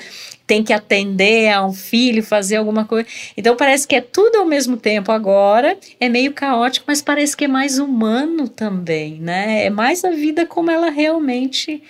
tem 0.48 0.64
que 0.64 0.74
atender 0.74 1.50
a 1.50 1.64
um 1.64 1.74
filho, 1.74 2.24
fazer 2.24 2.56
alguma 2.56 2.86
coisa. 2.86 3.08
Então 3.38 3.56
parece 3.56 3.88
que 3.88 3.96
é 3.96 4.02
tudo 4.02 4.38
ao 4.38 4.46
mesmo 4.46 4.78
tempo 4.78 5.12
agora, 5.12 5.78
é 6.00 6.10
meio 6.10 6.34
caótico, 6.34 6.86
mas 6.88 7.04
parece 7.04 7.38
que 7.38 7.46
é 7.46 7.48
mais 7.48 7.78
humano 7.78 8.50
também, 8.50 9.20
né? 9.20 9.64
É 9.64 9.70
mais 9.70 10.04
a 10.04 10.10
vida 10.10 10.48
como 10.48 10.72
ela 10.72 10.90
realmente 10.90 11.84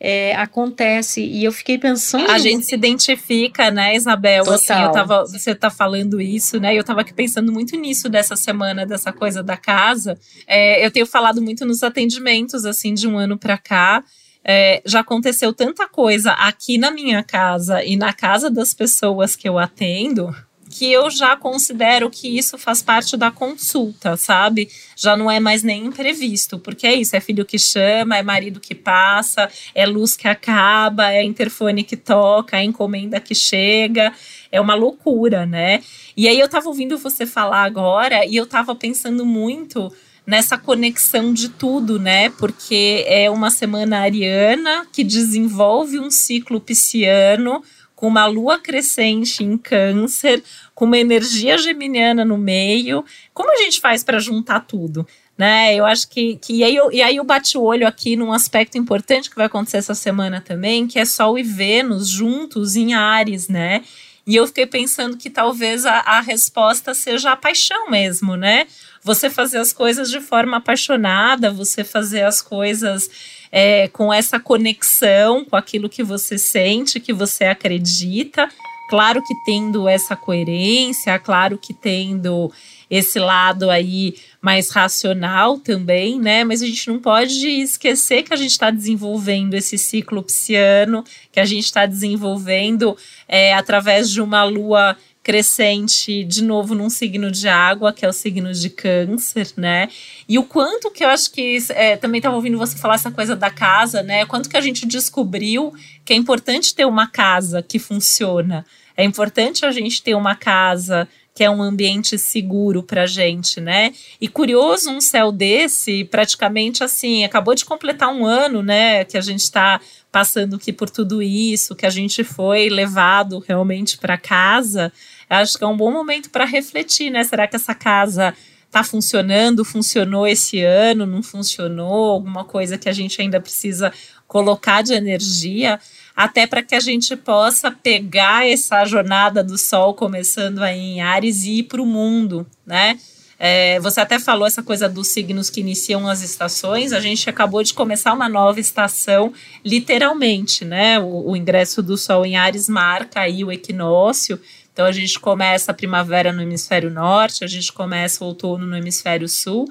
é, 0.00 0.34
acontece. 0.34 1.22
E 1.22 1.44
eu 1.44 1.52
fiquei 1.52 1.76
pensando. 1.76 2.30
A 2.30 2.38
gente 2.38 2.64
se 2.64 2.74
identifica, 2.74 3.70
né, 3.70 3.94
Isabel? 3.94 4.44
Total. 4.44 4.56
Assim, 4.56 4.84
eu 4.84 4.92
tava, 4.92 5.24
você 5.26 5.54
tá 5.54 5.68
falando 5.68 6.20
isso, 6.20 6.58
né? 6.58 6.74
Eu 6.74 6.82
tava 6.82 7.02
aqui 7.02 7.12
pensando 7.12 7.52
muito 7.52 7.76
nisso 7.76 8.08
dessa 8.08 8.34
semana, 8.34 8.86
dessa 8.86 9.12
coisa 9.12 9.42
da 9.42 9.58
casa. 9.58 10.18
É, 10.46 10.84
eu 10.84 10.90
tenho 10.90 11.06
falado 11.06 11.42
muito 11.42 11.66
nos 11.66 11.82
atendimentos, 11.82 12.64
assim, 12.64 12.94
de 12.94 13.06
um 13.06 13.18
ano 13.18 13.38
para 13.38 13.58
cá. 13.58 14.02
É, 14.42 14.80
já 14.86 15.00
aconteceu 15.00 15.52
tanta 15.52 15.86
coisa 15.86 16.32
aqui 16.32 16.78
na 16.78 16.90
minha 16.90 17.22
casa 17.22 17.84
e 17.84 17.94
na 17.94 18.14
casa 18.14 18.50
das 18.50 18.72
pessoas 18.72 19.36
que 19.36 19.46
eu 19.46 19.58
atendo 19.58 20.34
que 20.70 20.90
eu 20.92 21.10
já 21.10 21.36
considero 21.36 22.08
que 22.08 22.38
isso 22.38 22.56
faz 22.56 22.80
parte 22.80 23.16
da 23.16 23.30
consulta, 23.30 24.16
sabe? 24.16 24.68
Já 24.96 25.16
não 25.16 25.28
é 25.28 25.40
mais 25.40 25.64
nem 25.64 25.86
imprevisto, 25.86 26.58
porque 26.60 26.86
é 26.86 26.94
isso, 26.94 27.16
é 27.16 27.20
filho 27.20 27.44
que 27.44 27.58
chama, 27.58 28.16
é 28.16 28.22
marido 28.22 28.60
que 28.60 28.74
passa, 28.74 29.50
é 29.74 29.84
luz 29.84 30.16
que 30.16 30.28
acaba, 30.28 31.12
é 31.12 31.24
interfone 31.24 31.82
que 31.82 31.96
toca, 31.96 32.56
é 32.56 32.62
encomenda 32.62 33.18
que 33.20 33.34
chega, 33.34 34.12
é 34.52 34.60
uma 34.60 34.74
loucura, 34.74 35.44
né? 35.44 35.82
E 36.16 36.28
aí 36.28 36.38
eu 36.38 36.48
tava 36.48 36.68
ouvindo 36.68 36.96
você 36.96 37.26
falar 37.26 37.64
agora 37.64 38.24
e 38.24 38.36
eu 38.36 38.46
tava 38.46 38.74
pensando 38.74 39.26
muito 39.26 39.92
nessa 40.26 40.56
conexão 40.56 41.32
de 41.32 41.48
tudo, 41.48 41.98
né? 41.98 42.30
Porque 42.30 43.04
é 43.08 43.28
uma 43.28 43.50
semana 43.50 43.98
ariana 43.98 44.86
que 44.92 45.02
desenvolve 45.02 45.98
um 45.98 46.10
ciclo 46.10 46.60
pisciano 46.60 47.62
com 48.00 48.08
uma 48.08 48.24
lua 48.24 48.58
crescente 48.58 49.44
em 49.44 49.58
câncer, 49.58 50.42
com 50.74 50.86
uma 50.86 50.96
energia 50.96 51.58
geminiana 51.58 52.24
no 52.24 52.38
meio. 52.38 53.04
Como 53.34 53.52
a 53.52 53.56
gente 53.62 53.78
faz 53.78 54.02
para 54.02 54.18
juntar 54.18 54.60
tudo? 54.60 55.06
Né? 55.36 55.74
Eu 55.74 55.84
acho 55.84 56.08
que, 56.08 56.36
que 56.36 56.54
e, 56.54 56.64
aí 56.64 56.74
eu, 56.74 56.90
e 56.90 57.02
aí 57.02 57.16
eu 57.16 57.24
bati 57.24 57.58
o 57.58 57.62
olho 57.62 57.86
aqui 57.86 58.16
num 58.16 58.32
aspecto 58.32 58.78
importante 58.78 59.28
que 59.28 59.36
vai 59.36 59.46
acontecer 59.46 59.76
essa 59.76 59.94
semana 59.94 60.40
também, 60.40 60.86
que 60.86 60.98
é 60.98 61.04
Sol 61.04 61.38
e 61.38 61.42
Vênus 61.42 62.08
juntos 62.08 62.74
em 62.74 62.94
Ares, 62.94 63.48
né? 63.48 63.84
E 64.26 64.36
eu 64.36 64.46
fiquei 64.46 64.66
pensando 64.66 65.18
que 65.18 65.28
talvez 65.28 65.84
a, 65.84 65.98
a 65.98 66.20
resposta 66.20 66.94
seja 66.94 67.32
a 67.32 67.36
paixão 67.36 67.90
mesmo, 67.90 68.34
né? 68.34 68.66
Você 69.02 69.28
fazer 69.28 69.58
as 69.58 69.74
coisas 69.74 70.10
de 70.10 70.20
forma 70.20 70.56
apaixonada, 70.56 71.50
você 71.50 71.84
fazer 71.84 72.22
as 72.22 72.40
coisas 72.40 73.10
é, 73.52 73.88
com 73.88 74.12
essa 74.12 74.38
conexão 74.38 75.44
com 75.44 75.56
aquilo 75.56 75.88
que 75.88 76.02
você 76.02 76.38
sente, 76.38 77.00
que 77.00 77.12
você 77.12 77.44
acredita. 77.44 78.48
Claro 78.88 79.22
que 79.22 79.34
tendo 79.44 79.88
essa 79.88 80.16
coerência, 80.16 81.16
claro 81.18 81.56
que 81.56 81.72
tendo 81.72 82.50
esse 82.90 83.20
lado 83.20 83.70
aí 83.70 84.16
mais 84.42 84.70
racional 84.70 85.58
também, 85.58 86.18
né? 86.18 86.42
Mas 86.42 86.60
a 86.60 86.66
gente 86.66 86.88
não 86.88 86.98
pode 86.98 87.46
esquecer 87.48 88.24
que 88.24 88.34
a 88.34 88.36
gente 88.36 88.50
está 88.50 88.68
desenvolvendo 88.68 89.54
esse 89.54 89.78
ciclo 89.78 90.24
psiano, 90.24 91.04
que 91.30 91.38
a 91.38 91.44
gente 91.44 91.66
está 91.66 91.86
desenvolvendo 91.86 92.96
é, 93.28 93.54
através 93.54 94.10
de 94.10 94.20
uma 94.20 94.42
lua 94.42 94.96
crescente 95.30 96.24
de 96.24 96.42
novo 96.42 96.74
num 96.74 96.90
signo 96.90 97.30
de 97.30 97.46
água, 97.46 97.92
que 97.92 98.04
é 98.04 98.08
o 98.08 98.12
signo 98.12 98.52
de 98.52 98.68
câncer, 98.68 99.52
né? 99.56 99.88
E 100.28 100.40
o 100.40 100.42
quanto 100.42 100.90
que 100.90 101.04
eu 101.04 101.08
acho 101.08 101.30
que 101.30 101.56
é, 101.68 101.96
também 101.96 102.18
estava 102.18 102.34
ouvindo 102.34 102.58
você 102.58 102.76
falar 102.76 102.96
essa 102.96 103.12
coisa 103.12 103.36
da 103.36 103.48
casa, 103.48 104.02
né? 104.02 104.26
Quanto 104.26 104.50
que 104.50 104.56
a 104.56 104.60
gente 104.60 104.84
descobriu 104.84 105.72
que 106.04 106.12
é 106.12 106.16
importante 106.16 106.74
ter 106.74 106.84
uma 106.84 107.06
casa 107.06 107.62
que 107.62 107.78
funciona. 107.78 108.66
É 108.96 109.04
importante 109.04 109.64
a 109.64 109.70
gente 109.70 110.02
ter 110.02 110.16
uma 110.16 110.34
casa 110.34 111.06
que 111.32 111.44
é 111.44 111.48
um 111.48 111.62
ambiente 111.62 112.18
seguro 112.18 112.82
para 112.82 113.06
gente, 113.06 113.60
né? 113.60 113.94
E 114.20 114.26
curioso 114.26 114.90
um 114.90 115.00
céu 115.00 115.30
desse, 115.30 116.04
praticamente 116.04 116.82
assim, 116.82 117.24
acabou 117.24 117.54
de 117.54 117.64
completar 117.64 118.12
um 118.12 118.26
ano, 118.26 118.64
né? 118.64 119.04
Que 119.04 119.16
a 119.16 119.20
gente 119.20 119.40
está 119.40 119.80
passando 120.10 120.56
aqui 120.56 120.72
por 120.72 120.90
tudo 120.90 121.22
isso, 121.22 121.76
que 121.76 121.86
a 121.86 121.90
gente 121.90 122.24
foi 122.24 122.68
levado 122.68 123.38
realmente 123.38 123.96
para 123.96 124.18
casa. 124.18 124.92
Acho 125.30 125.56
que 125.56 125.64
é 125.64 125.66
um 125.66 125.76
bom 125.76 125.90
momento 125.90 126.28
para 126.28 126.44
refletir, 126.44 127.10
né? 127.10 127.24
Será 127.24 127.46
que 127.46 127.56
essa 127.56 127.74
casa 127.74 128.34
está 128.66 128.84
funcionando? 128.84 129.64
Funcionou 129.64 130.26
esse 130.26 130.60
ano? 130.62 131.06
Não 131.06 131.22
funcionou? 131.22 132.10
Alguma 132.10 132.44
coisa 132.44 132.76
que 132.76 132.88
a 132.88 132.92
gente 132.92 133.22
ainda 133.22 133.40
precisa 133.40 133.92
colocar 134.26 134.82
de 134.82 134.92
energia? 134.92 135.78
até 136.20 136.46
para 136.46 136.62
que 136.62 136.74
a 136.74 136.80
gente 136.80 137.16
possa 137.16 137.70
pegar 137.70 138.46
essa 138.46 138.84
jornada 138.84 139.42
do 139.42 139.56
Sol 139.56 139.94
começando 139.94 140.62
aí 140.62 140.78
em 140.78 141.00
Ares 141.00 141.44
e 141.44 141.60
ir 141.60 141.62
para 141.62 141.80
o 141.80 141.86
mundo, 141.86 142.46
né? 142.66 142.98
É, 143.38 143.80
você 143.80 144.02
até 144.02 144.18
falou 144.18 144.46
essa 144.46 144.62
coisa 144.62 144.86
dos 144.86 145.08
signos 145.08 145.48
que 145.48 145.60
iniciam 145.60 146.06
as 146.06 146.20
estações. 146.20 146.92
A 146.92 147.00
gente 147.00 147.30
acabou 147.30 147.62
de 147.62 147.72
começar 147.72 148.12
uma 148.12 148.28
nova 148.28 148.60
estação, 148.60 149.32
literalmente, 149.64 150.62
né? 150.62 151.00
O, 151.00 151.30
o 151.30 151.36
ingresso 151.36 151.82
do 151.82 151.96
Sol 151.96 152.26
em 152.26 152.36
Ares 152.36 152.68
marca 152.68 153.20
aí 153.20 153.42
o 153.42 153.50
equinócio. 153.50 154.38
Então 154.72 154.86
a 154.86 154.92
gente 154.92 155.18
começa 155.18 155.70
a 155.70 155.74
primavera 155.74 156.32
no 156.32 156.42
hemisfério 156.42 156.90
norte, 156.90 157.44
a 157.44 157.46
gente 157.46 157.72
começa 157.72 158.24
o 158.24 158.28
outono 158.28 158.66
no 158.66 158.76
hemisfério 158.76 159.28
sul, 159.28 159.68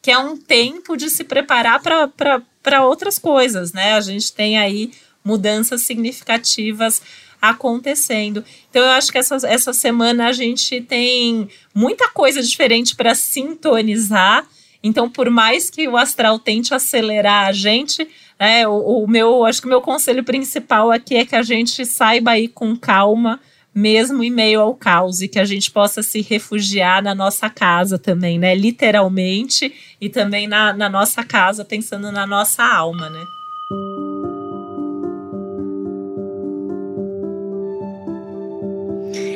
que 0.00 0.10
é 0.10 0.18
um 0.18 0.36
tempo 0.36 0.96
de 0.96 1.08
se 1.08 1.24
preparar 1.24 1.80
para 1.80 2.84
outras 2.84 3.18
coisas, 3.18 3.72
né? 3.72 3.94
A 3.94 4.00
gente 4.00 4.32
tem 4.32 4.58
aí 4.58 4.92
mudanças 5.24 5.82
significativas 5.82 7.00
acontecendo. 7.42 8.44
Então, 8.70 8.82
eu 8.82 8.90
acho 8.90 9.10
que 9.10 9.18
essa, 9.18 9.36
essa 9.44 9.72
semana 9.72 10.28
a 10.28 10.32
gente 10.32 10.80
tem 10.80 11.48
muita 11.74 12.08
coisa 12.08 12.40
diferente 12.40 12.94
para 12.94 13.16
sintonizar. 13.16 14.46
Então, 14.80 15.10
por 15.10 15.28
mais 15.28 15.68
que 15.68 15.88
o 15.88 15.96
astral 15.96 16.38
tente 16.38 16.72
acelerar 16.72 17.48
a 17.48 17.52
gente, 17.52 18.08
né, 18.38 18.66
o, 18.66 19.04
o 19.04 19.08
meu, 19.08 19.44
acho 19.44 19.60
que 19.60 19.66
o 19.66 19.70
meu 19.70 19.80
conselho 19.80 20.22
principal 20.22 20.92
aqui 20.92 21.16
é 21.16 21.26
que 21.26 21.34
a 21.34 21.42
gente 21.42 21.84
saiba 21.84 22.38
ir 22.38 22.48
com 22.48 22.76
calma, 22.76 23.40
mesmo 23.74 24.22
em 24.22 24.30
meio 24.30 24.60
ao 24.60 24.74
caos, 24.74 25.22
e 25.22 25.28
que 25.28 25.38
a 25.38 25.44
gente 25.44 25.70
possa 25.70 26.02
se 26.02 26.20
refugiar 26.20 27.02
na 27.02 27.14
nossa 27.14 27.48
casa 27.48 27.98
também, 27.98 28.38
né? 28.38 28.54
Literalmente, 28.54 29.72
e 30.00 30.08
também 30.08 30.46
na, 30.46 30.72
na 30.72 30.88
nossa 30.88 31.24
casa, 31.24 31.64
pensando 31.64 32.12
na 32.12 32.26
nossa 32.26 32.62
alma, 32.62 33.08
né? 33.08 33.24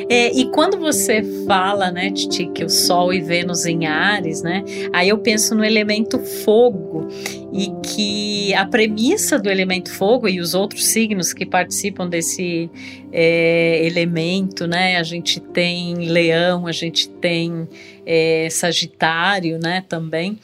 É, 0.09 0.31
e 0.33 0.49
quando 0.51 0.77
você 0.79 1.21
fala, 1.45 1.91
né, 1.91 2.09
Titi, 2.11 2.47
que 2.47 2.63
o 2.63 2.69
Sol 2.69 3.13
e 3.13 3.19
Vênus 3.19 3.65
em 3.65 3.85
Ares, 3.85 4.41
né, 4.41 4.63
aí 4.93 5.09
eu 5.09 5.17
penso 5.17 5.53
no 5.53 5.65
elemento 5.65 6.17
fogo 6.19 7.07
e 7.51 7.71
que 7.83 8.53
a 8.53 8.65
premissa 8.65 9.37
do 9.37 9.49
elemento 9.49 9.91
fogo 9.91 10.29
e 10.29 10.39
os 10.39 10.53
outros 10.53 10.85
signos 10.85 11.33
que 11.33 11.45
participam 11.45 12.07
desse 12.07 12.69
é, 13.11 13.85
elemento, 13.85 14.65
né, 14.65 14.97
a 14.97 15.03
gente 15.03 15.41
tem 15.41 15.95
Leão, 15.95 16.67
a 16.67 16.71
gente 16.71 17.09
tem 17.09 17.67
é, 18.05 18.47
Sagitário, 18.49 19.59
né, 19.59 19.83
também. 19.89 20.39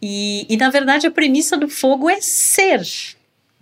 E, 0.00 0.46
e 0.48 0.56
na 0.56 0.70
verdade 0.70 1.06
a 1.06 1.10
premissa 1.10 1.56
do 1.56 1.68
fogo 1.68 2.08
é 2.08 2.20
ser, 2.20 2.82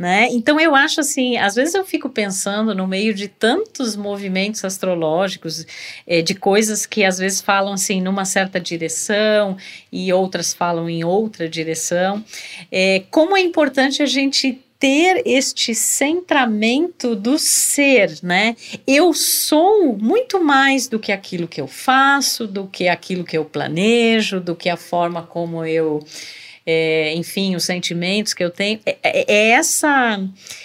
Né? 0.00 0.28
Então 0.30 0.58
eu 0.58 0.74
acho 0.74 0.98
assim, 0.98 1.36
às 1.36 1.56
vezes 1.56 1.74
eu 1.74 1.84
fico 1.84 2.08
pensando 2.08 2.74
no 2.74 2.86
meio 2.86 3.12
de 3.12 3.28
tantos 3.28 3.94
movimentos 3.94 4.64
astrológicos, 4.64 5.66
é, 6.06 6.22
de 6.22 6.34
coisas 6.34 6.86
que 6.86 7.04
às 7.04 7.18
vezes 7.18 7.42
falam 7.42 7.74
assim 7.74 8.00
numa 8.00 8.24
certa 8.24 8.58
direção 8.58 9.58
e 9.92 10.10
outras 10.10 10.54
falam 10.54 10.88
em 10.88 11.04
outra 11.04 11.46
direção, 11.46 12.24
é, 12.72 13.02
como 13.10 13.36
é 13.36 13.42
importante 13.42 14.02
a 14.02 14.06
gente 14.06 14.58
ter 14.78 15.22
este 15.26 15.74
centramento 15.74 17.14
do 17.14 17.38
ser, 17.38 18.20
né? 18.22 18.56
Eu 18.86 19.12
sou 19.12 19.98
muito 19.98 20.42
mais 20.42 20.88
do 20.88 20.98
que 20.98 21.12
aquilo 21.12 21.46
que 21.46 21.60
eu 21.60 21.66
faço, 21.66 22.46
do 22.46 22.66
que 22.66 22.88
aquilo 22.88 23.22
que 23.22 23.36
eu 23.36 23.44
planejo, 23.44 24.40
do 24.40 24.56
que 24.56 24.70
a 24.70 24.78
forma 24.78 25.20
como 25.20 25.62
eu 25.62 26.02
é, 26.66 27.14
enfim, 27.14 27.57
os 27.57 27.64
sentimentos 27.64 28.35
que 28.35 28.44
eu 28.44 28.51
tenho. 28.51 28.81
É, 28.85 28.99
é, 29.03 29.25
é, 29.27 29.51
essa, 29.51 30.20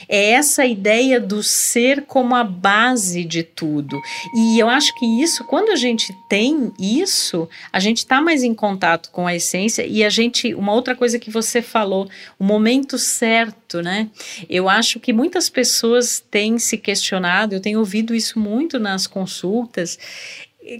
é 0.07 0.31
essa 0.31 0.65
ideia 0.65 1.19
do 1.19 1.41
ser 1.41 2.03
como 2.03 2.35
a 2.35 2.43
base 2.43 3.23
de 3.23 3.43
tudo. 3.43 3.99
E 4.35 4.59
eu 4.59 4.69
acho 4.69 4.93
que 4.99 5.05
isso, 5.21 5.43
quando 5.45 5.71
a 5.71 5.75
gente 5.75 6.13
tem 6.29 6.71
isso, 6.79 7.47
a 7.71 7.79
gente 7.79 7.99
está 7.99 8.21
mais 8.21 8.43
em 8.43 8.53
contato 8.53 9.09
com 9.11 9.25
a 9.25 9.35
essência 9.35 9.85
e 9.85 10.03
a 10.03 10.09
gente. 10.09 10.53
Uma 10.53 10.73
outra 10.73 10.95
coisa 10.95 11.19
que 11.19 11.29
você 11.29 11.61
falou, 11.61 12.09
o 12.37 12.43
momento 12.43 12.97
certo, 12.97 13.81
né? 13.81 14.09
Eu 14.49 14.69
acho 14.69 14.99
que 14.99 15.13
muitas 15.13 15.49
pessoas 15.49 16.23
têm 16.31 16.59
se 16.59 16.77
questionado, 16.77 17.53
eu 17.53 17.59
tenho 17.59 17.79
ouvido 17.79 18.13
isso 18.13 18.39
muito 18.39 18.79
nas 18.79 19.07
consultas, 19.07 19.97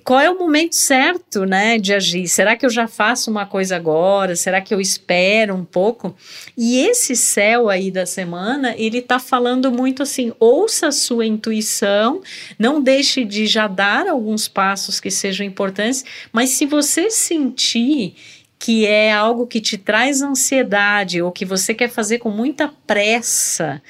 qual 0.04 0.19
é 0.19 0.30
o 0.30 0.38
momento 0.38 0.76
certo, 0.76 1.45
né, 1.45 1.78
de 1.78 1.93
agir? 1.93 2.28
Será 2.28 2.56
que 2.56 2.65
eu 2.65 2.69
já 2.69 2.88
faço 2.88 3.30
uma 3.30 3.45
coisa 3.45 3.76
agora? 3.76 4.36
Será 4.36 4.60
que 4.60 4.74
eu 4.74 4.82
espero 4.82 5.54
um 5.54 5.63
pouco? 5.63 6.15
E 6.58 6.80
esse 6.80 7.15
céu 7.15 7.69
aí 7.69 7.91
da 7.91 8.06
semana, 8.06 8.74
ele 8.78 9.02
tá 9.02 9.19
falando 9.19 9.71
muito 9.71 10.02
assim: 10.02 10.34
ouça 10.39 10.88
a 10.88 10.91
sua 10.91 11.26
intuição, 11.26 12.21
não 12.58 12.82
deixe 12.82 13.24
de 13.24 13.45
já 13.45 13.67
dar 13.67 14.08
alguns 14.08 14.48
passos 14.48 15.00
que 15.00 15.12
sejam 15.12 15.45
importantes, 15.45 16.04
mas 16.32 16.50
se 16.50 16.65
você 16.65 17.12
sentir 17.12 18.15
que 18.58 18.86
é 18.86 19.13
algo 19.13 19.45
que 19.45 19.62
te 19.62 19.78
traz 19.78 20.21
ansiedade 20.21 21.21
ou 21.21 21.32
que 21.32 21.45
você 21.45 21.74
quer 21.74 21.89
fazer 21.89 22.19
com 22.19 22.32
muita 22.32 22.67
pressa, 22.88 23.82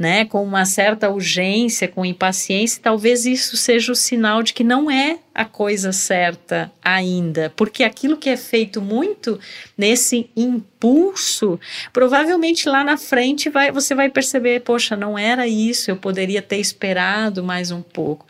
né, 0.00 0.24
com 0.24 0.42
uma 0.42 0.64
certa 0.64 1.10
urgência, 1.10 1.86
com 1.86 2.06
impaciência, 2.06 2.80
talvez 2.82 3.26
isso 3.26 3.54
seja 3.54 3.92
o 3.92 3.94
sinal 3.94 4.42
de 4.42 4.54
que 4.54 4.64
não 4.64 4.90
é 4.90 5.18
a 5.34 5.44
coisa 5.44 5.92
certa 5.92 6.72
ainda, 6.82 7.52
porque 7.54 7.84
aquilo 7.84 8.16
que 8.16 8.30
é 8.30 8.36
feito 8.36 8.80
muito 8.80 9.38
nesse 9.76 10.30
impulso, 10.34 11.60
provavelmente 11.92 12.66
lá 12.66 12.82
na 12.82 12.96
frente 12.96 13.50
vai, 13.50 13.70
você 13.70 13.94
vai 13.94 14.08
perceber, 14.08 14.60
poxa, 14.60 14.96
não 14.96 15.18
era 15.18 15.46
isso, 15.46 15.90
eu 15.90 15.96
poderia 15.96 16.40
ter 16.40 16.56
esperado 16.56 17.44
mais 17.44 17.70
um 17.70 17.82
pouco, 17.82 18.24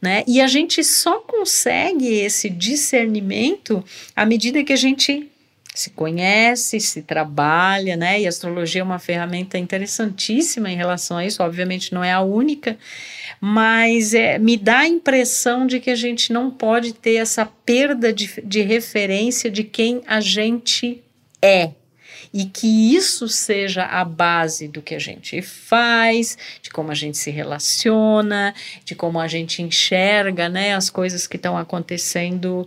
né? 0.00 0.22
E 0.28 0.40
a 0.40 0.46
gente 0.46 0.84
só 0.84 1.18
consegue 1.18 2.06
esse 2.06 2.48
discernimento 2.48 3.84
à 4.14 4.24
medida 4.24 4.62
que 4.62 4.72
a 4.72 4.76
gente 4.76 5.28
se 5.76 5.90
conhece, 5.90 6.80
se 6.80 7.02
trabalha, 7.02 7.96
né? 7.96 8.20
E 8.20 8.26
a 8.26 8.30
astrologia 8.30 8.80
é 8.80 8.84
uma 8.84 8.98
ferramenta 8.98 9.58
interessantíssima 9.58 10.70
em 10.70 10.76
relação 10.76 11.18
a 11.18 11.26
isso, 11.26 11.42
obviamente 11.42 11.92
não 11.92 12.02
é 12.02 12.12
a 12.12 12.22
única, 12.22 12.78
mas 13.38 14.14
é, 14.14 14.38
me 14.38 14.56
dá 14.56 14.78
a 14.80 14.88
impressão 14.88 15.66
de 15.66 15.78
que 15.78 15.90
a 15.90 15.94
gente 15.94 16.32
não 16.32 16.50
pode 16.50 16.94
ter 16.94 17.16
essa 17.16 17.44
perda 17.44 18.10
de, 18.10 18.40
de 18.42 18.62
referência 18.62 19.50
de 19.50 19.64
quem 19.64 20.00
a 20.06 20.18
gente 20.18 21.02
é. 21.42 21.70
E 22.32 22.46
que 22.46 22.94
isso 22.94 23.28
seja 23.28 23.84
a 23.84 24.04
base 24.04 24.68
do 24.68 24.82
que 24.82 24.94
a 24.94 24.98
gente 24.98 25.40
faz, 25.42 26.36
de 26.60 26.70
como 26.70 26.90
a 26.90 26.94
gente 26.94 27.16
se 27.18 27.30
relaciona, 27.30 28.54
de 28.84 28.94
como 28.94 29.20
a 29.20 29.28
gente 29.28 29.62
enxerga 29.62 30.48
né, 30.48 30.74
as 30.74 30.90
coisas 30.90 31.26
que 31.26 31.36
estão 31.36 31.56
acontecendo 31.56 32.66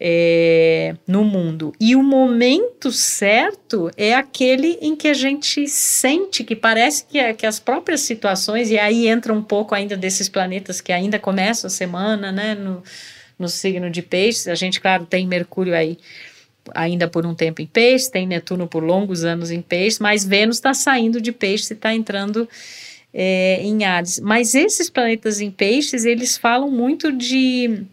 é, 0.00 0.94
no 1.06 1.24
mundo. 1.24 1.72
E 1.80 1.96
o 1.96 2.02
momento 2.02 2.92
certo 2.92 3.90
é 3.96 4.14
aquele 4.14 4.78
em 4.80 4.94
que 4.94 5.08
a 5.08 5.14
gente 5.14 5.66
sente 5.66 6.44
que 6.44 6.54
parece 6.54 7.04
que, 7.04 7.18
é, 7.18 7.34
que 7.34 7.46
as 7.46 7.58
próprias 7.58 8.02
situações, 8.02 8.70
e 8.70 8.78
aí 8.78 9.08
entra 9.08 9.32
um 9.32 9.42
pouco 9.42 9.74
ainda 9.74 9.96
desses 9.96 10.28
planetas 10.28 10.80
que 10.80 10.92
ainda 10.92 11.18
começam 11.18 11.66
a 11.66 11.70
semana, 11.70 12.30
né, 12.30 12.54
no, 12.54 12.82
no 13.38 13.48
signo 13.48 13.90
de 13.90 14.02
peixes. 14.02 14.46
A 14.46 14.54
gente, 14.54 14.80
claro, 14.80 15.04
tem 15.04 15.26
Mercúrio 15.26 15.74
aí 15.74 15.98
ainda 16.74 17.08
por 17.08 17.24
um 17.24 17.34
tempo 17.34 17.62
em 17.62 17.66
peixes, 17.66 18.08
tem 18.08 18.26
Netuno 18.26 18.68
por 18.68 18.82
longos 18.82 19.24
anos 19.24 19.50
em 19.50 19.62
peixes, 19.62 19.98
mas 19.98 20.24
Vênus 20.24 20.56
está 20.56 20.74
saindo 20.74 21.20
de 21.20 21.32
peixes 21.32 21.70
e 21.70 21.74
está 21.74 21.94
entrando 21.94 22.48
é, 23.12 23.60
em 23.62 23.84
Ares. 23.84 24.20
Mas 24.20 24.54
esses 24.54 24.90
planetas 24.90 25.40
em 25.40 25.50
peixes, 25.50 26.04
eles 26.04 26.36
falam 26.36 26.70
muito 26.70 27.10
de 27.10 27.86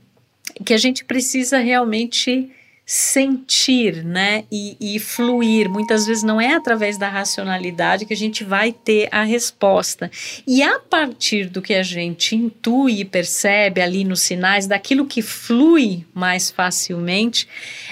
que 0.63 0.73
a 0.73 0.77
gente 0.77 1.03
precisa 1.03 1.57
realmente 1.57 2.51
sentir, 2.85 4.03
né, 4.03 4.43
e, 4.51 4.77
e, 4.79 4.99
fluir. 4.99 5.67
Muitas 5.67 6.05
vezes 6.05 6.21
não 6.21 6.39
é 6.39 6.53
através 6.53 6.99
da 6.99 7.09
racionalidade 7.09 8.05
que 8.05 8.13
a 8.13 8.17
gente 8.17 8.43
vai 8.43 8.71
ter 8.71 9.09
a 9.11 9.23
resposta. 9.23 10.11
E 10.45 10.61
a 10.61 10.79
partir 10.79 11.49
do 11.49 11.63
que 11.63 11.73
a 11.73 11.81
gente 11.81 12.35
intui 12.35 12.99
e 12.99 13.05
percebe 13.05 13.81
ali 13.81 14.03
nos 14.03 14.21
sinais, 14.21 14.67
daquilo 14.67 15.07
que 15.07 15.23
flui 15.23 16.05
mais 16.13 16.51
facilmente, 16.51 17.47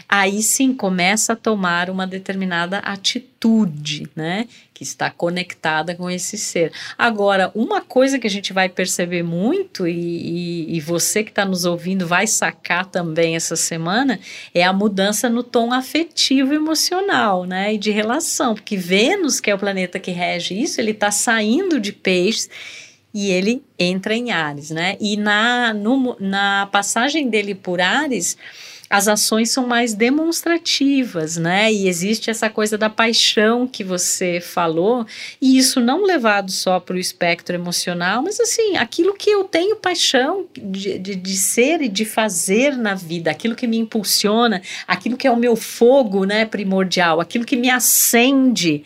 aí 0.08 0.44
sim 0.44 0.72
começa 0.74 1.34
a 1.34 1.36
tomar 1.36 1.90
uma 1.90 2.06
determinada 2.06 2.78
atitude, 2.80 4.08
né? 4.16 4.48
Que 4.84 4.90
está 4.90 5.10
conectada 5.10 5.96
com 5.96 6.10
esse 6.10 6.38
ser. 6.38 6.74
Agora, 6.98 7.50
uma 7.56 7.80
coisa 7.80 8.20
que 8.20 8.28
a 8.28 8.30
gente 8.30 8.52
vai 8.52 8.68
perceber 8.68 9.24
muito, 9.24 9.88
e, 9.88 9.94
e, 9.94 10.76
e 10.76 10.82
você 10.82 11.24
que 11.24 11.30
está 11.30 11.46
nos 11.46 11.64
ouvindo 11.64 12.06
vai 12.06 12.28
sacar 12.28 12.86
também 12.86 13.38
essa 13.38 13.56
semana, 13.56 14.20
é 14.54 14.62
a 14.62 14.74
mudança 14.74 15.30
no 15.30 15.42
tom 15.42 15.72
afetivo 15.72 16.54
emocional, 16.54 17.46
né? 17.46 17.74
E 17.74 17.78
de 17.78 17.92
relação, 17.92 18.56
porque 18.56 18.76
Vênus, 18.76 19.40
que 19.40 19.50
é 19.50 19.56
o 19.56 19.60
planeta 19.60 20.00
que 20.00 20.12
rege 20.12 20.54
isso, 20.54 20.82
ele 20.82 20.92
está 20.92 21.12
saindo 21.12 21.80
de 21.80 21.94
peixes 21.94 22.50
e 23.14 23.32
ele 23.32 23.64
entra 23.80 24.14
em 24.14 24.32
Ares, 24.32 24.70
né? 24.70 24.98
E 25.00 25.16
na, 25.16 25.74
no, 25.74 26.18
na 26.20 26.68
passagem 26.74 27.30
dele 27.30 27.56
por 27.56 27.80
Ares 27.80 28.36
as 28.90 29.08
ações 29.08 29.50
são 29.50 29.66
mais 29.66 29.94
demonstrativas, 29.94 31.38
né? 31.38 31.72
E 31.72 31.88
existe 31.88 32.30
essa 32.30 32.50
coisa 32.50 32.78
da 32.78 32.90
paixão 32.90 33.68
que 33.68 33.84
você 33.84 34.40
falou, 34.40 35.06
e 35.42 35.58
isso 35.58 35.80
não 35.80 36.04
levado 36.04 36.52
só 36.52 36.80
para 36.80 36.96
o 36.96 37.00
espectro 37.00 37.56
emocional, 37.56 38.22
mas 38.22 38.40
assim, 38.40 38.78
aquilo 38.78 39.14
que 39.16 39.30
eu 39.30 39.46
tenho 39.46 39.76
paixão 39.76 40.46
de, 40.54 41.00
de, 41.00 41.16
de, 41.16 41.36
ser 41.36 41.82
e 41.82 41.90
de 41.90 42.06
fazer 42.06 42.78
na 42.78 42.94
vida, 42.94 43.32
aquilo 43.32 43.56
que 43.56 43.68
me 43.68 43.78
impulsiona, 43.78 44.62
aquilo 44.88 45.18
que 45.18 45.28
é 45.28 45.32
o 45.32 45.38
meu 45.38 45.56
fogo, 45.56 46.26
né, 46.26 46.46
primordial, 46.46 47.20
aquilo 47.20 47.46
que 47.46 47.56
me 47.56 47.70
acende 47.70 48.84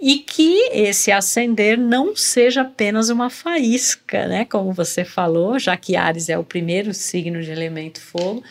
e 0.00 0.18
que 0.18 0.68
esse 0.72 1.10
acender 1.10 1.78
não 1.78 2.14
seja 2.14 2.62
apenas 2.62 3.08
uma 3.08 3.30
faísca, 3.30 4.26
né? 4.26 4.44
Como 4.44 4.72
você 4.72 5.04
falou, 5.04 5.58
já 5.58 5.76
que 5.76 5.96
Ares 5.96 6.28
é 6.28 6.36
o 6.36 6.44
primeiro 6.44 6.92
signo 6.92 7.42
de 7.42 7.50
elemento 7.50 8.00
fogo, 8.00 8.42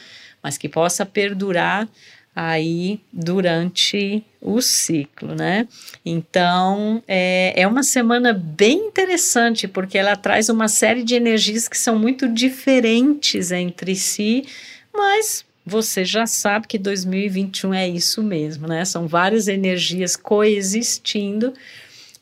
mas 0.43 0.57
que 0.57 0.67
possa 0.67 1.05
perdurar 1.05 1.87
aí 2.35 2.99
durante 3.11 4.23
o 4.41 4.59
ciclo, 4.61 5.35
né? 5.35 5.67
Então 6.05 7.01
é, 7.07 7.53
é 7.55 7.67
uma 7.67 7.83
semana 7.83 8.33
bem 8.33 8.87
interessante 8.87 9.67
porque 9.67 9.97
ela 9.97 10.15
traz 10.15 10.49
uma 10.49 10.67
série 10.67 11.03
de 11.03 11.15
energias 11.15 11.67
que 11.67 11.77
são 11.77 11.97
muito 11.97 12.27
diferentes 12.27 13.51
entre 13.51 13.95
si, 13.95 14.45
mas 14.93 15.45
você 15.65 16.03
já 16.03 16.25
sabe 16.25 16.67
que 16.67 16.77
2021 16.77 17.73
é 17.73 17.87
isso 17.87 18.21
mesmo, 18.21 18.67
né? 18.67 18.83
São 18.83 19.07
várias 19.07 19.47
energias 19.47 20.15
coexistindo 20.15 21.53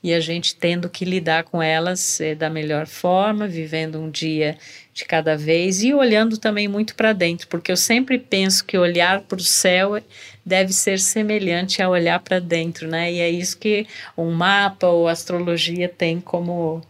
e 0.03 0.13
a 0.13 0.19
gente 0.19 0.55
tendo 0.55 0.89
que 0.89 1.05
lidar 1.05 1.43
com 1.43 1.61
elas 1.61 2.19
é, 2.19 2.35
da 2.35 2.49
melhor 2.49 2.87
forma, 2.87 3.47
vivendo 3.47 3.99
um 3.99 4.09
dia 4.09 4.57
de 4.93 5.05
cada 5.05 5.37
vez 5.37 5.83
e 5.83 5.93
olhando 5.93 6.37
também 6.37 6.67
muito 6.67 6.95
para 6.95 7.13
dentro, 7.13 7.47
porque 7.47 7.71
eu 7.71 7.77
sempre 7.77 8.17
penso 8.17 8.65
que 8.65 8.77
olhar 8.77 9.21
para 9.21 9.37
o 9.37 9.43
céu 9.43 10.01
deve 10.45 10.73
ser 10.73 10.99
semelhante 10.99 11.81
a 11.81 11.89
olhar 11.89 12.19
para 12.19 12.39
dentro, 12.39 12.87
né? 12.87 13.11
E 13.11 13.19
é 13.19 13.29
isso 13.29 13.57
que 13.57 13.87
um 14.17 14.31
mapa 14.31 14.87
ou 14.87 15.07
astrologia 15.07 15.87
tem 15.87 16.19
como 16.19 16.81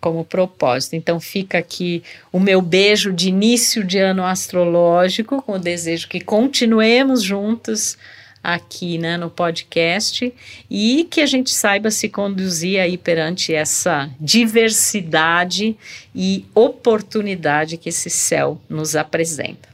como 0.00 0.24
propósito. 0.24 0.94
Então 0.94 1.18
fica 1.18 1.58
aqui 1.58 2.04
o 2.32 2.38
meu 2.38 2.62
beijo 2.62 3.12
de 3.12 3.28
início 3.28 3.82
de 3.82 3.98
ano 3.98 4.24
astrológico, 4.24 5.42
com 5.42 5.52
o 5.52 5.58
desejo 5.58 6.08
que 6.08 6.20
continuemos 6.20 7.22
juntos 7.22 7.98
aqui 8.42 8.98
né, 8.98 9.16
no 9.16 9.30
podcast 9.30 10.32
e 10.70 11.04
que 11.10 11.20
a 11.20 11.26
gente 11.26 11.50
saiba 11.50 11.90
se 11.90 12.08
conduzir 12.08 12.80
aí 12.80 12.96
perante 12.96 13.52
essa 13.52 14.10
diversidade 14.20 15.76
e 16.14 16.44
oportunidade 16.54 17.76
que 17.76 17.88
esse 17.88 18.10
céu 18.10 18.60
nos 18.68 18.96
apresenta. 18.96 19.68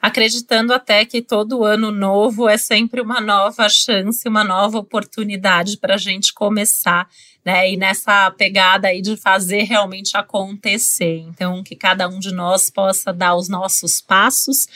Acreditando 0.00 0.72
até 0.72 1.04
que 1.04 1.20
todo 1.20 1.64
ano 1.64 1.90
novo 1.90 2.48
é 2.48 2.56
sempre 2.56 3.00
uma 3.00 3.20
nova 3.20 3.68
chance, 3.68 4.28
uma 4.28 4.44
nova 4.44 4.78
oportunidade 4.78 5.78
para 5.78 5.94
a 5.94 5.98
gente 5.98 6.32
começar 6.32 7.08
né? 7.46 7.70
E 7.70 7.76
nessa 7.76 8.28
pegada 8.32 8.88
aí 8.88 9.00
de 9.00 9.16
fazer 9.16 9.62
realmente 9.62 10.16
acontecer. 10.16 11.18
Então, 11.28 11.62
que 11.62 11.76
cada 11.76 12.08
um 12.08 12.18
de 12.18 12.34
nós 12.34 12.68
possa 12.68 13.12
dar 13.12 13.36
os 13.36 13.48
nossos 13.48 14.00
passos 14.00 14.66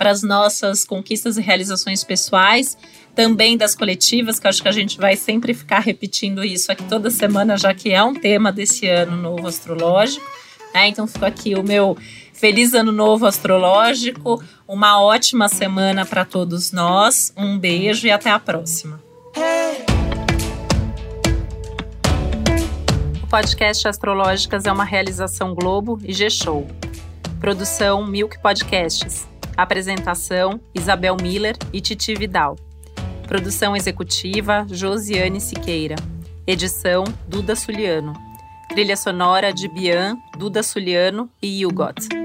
para 0.00 0.12
as 0.12 0.22
nossas 0.22 0.82
conquistas 0.82 1.36
e 1.36 1.42
realizações 1.42 2.02
pessoais, 2.02 2.74
também 3.14 3.54
das 3.54 3.74
coletivas, 3.74 4.40
que 4.40 4.48
acho 4.48 4.62
que 4.62 4.68
a 4.68 4.72
gente 4.72 4.96
vai 4.96 5.14
sempre 5.14 5.52
ficar 5.52 5.80
repetindo 5.80 6.42
isso 6.42 6.72
aqui 6.72 6.82
toda 6.84 7.10
semana, 7.10 7.58
já 7.58 7.74
que 7.74 7.92
é 7.92 8.02
um 8.02 8.14
tema 8.14 8.50
desse 8.50 8.88
ano 8.88 9.14
novo 9.14 9.46
astrológico. 9.46 10.24
Né? 10.72 10.88
Então, 10.88 11.06
fico 11.06 11.26
aqui 11.26 11.54
o 11.54 11.62
meu 11.62 11.98
feliz 12.32 12.72
ano 12.72 12.90
novo 12.90 13.26
astrológico, 13.26 14.42
uma 14.66 15.02
ótima 15.02 15.50
semana 15.50 16.06
para 16.06 16.24
todos 16.24 16.72
nós, 16.72 17.30
um 17.36 17.58
beijo 17.58 18.06
e 18.06 18.10
até 18.10 18.30
a 18.30 18.38
próxima. 18.38 18.98
podcast 23.28 23.86
Astrológicas 23.86 24.64
é 24.64 24.72
uma 24.72 24.82
realização 24.82 25.54
Globo 25.54 26.00
e 26.02 26.12
G-Show. 26.14 26.66
Produção 27.38 28.04
Milk 28.06 28.40
Podcasts. 28.40 29.29
Apresentação 29.62 30.60
Isabel 30.74 31.16
Miller 31.20 31.56
e 31.72 31.80
Titi 31.80 32.14
Vidal. 32.14 32.56
Produção 33.28 33.76
executiva 33.76 34.66
Josiane 34.70 35.40
Siqueira. 35.40 35.96
Edição 36.46 37.04
Duda 37.28 37.54
Suliano. 37.54 38.14
Trilha 38.70 38.96
sonora 38.96 39.52
de 39.52 39.68
Bian, 39.68 40.16
Duda 40.38 40.62
Suliano 40.62 41.28
e 41.42 41.66
Hugot. 41.66 42.19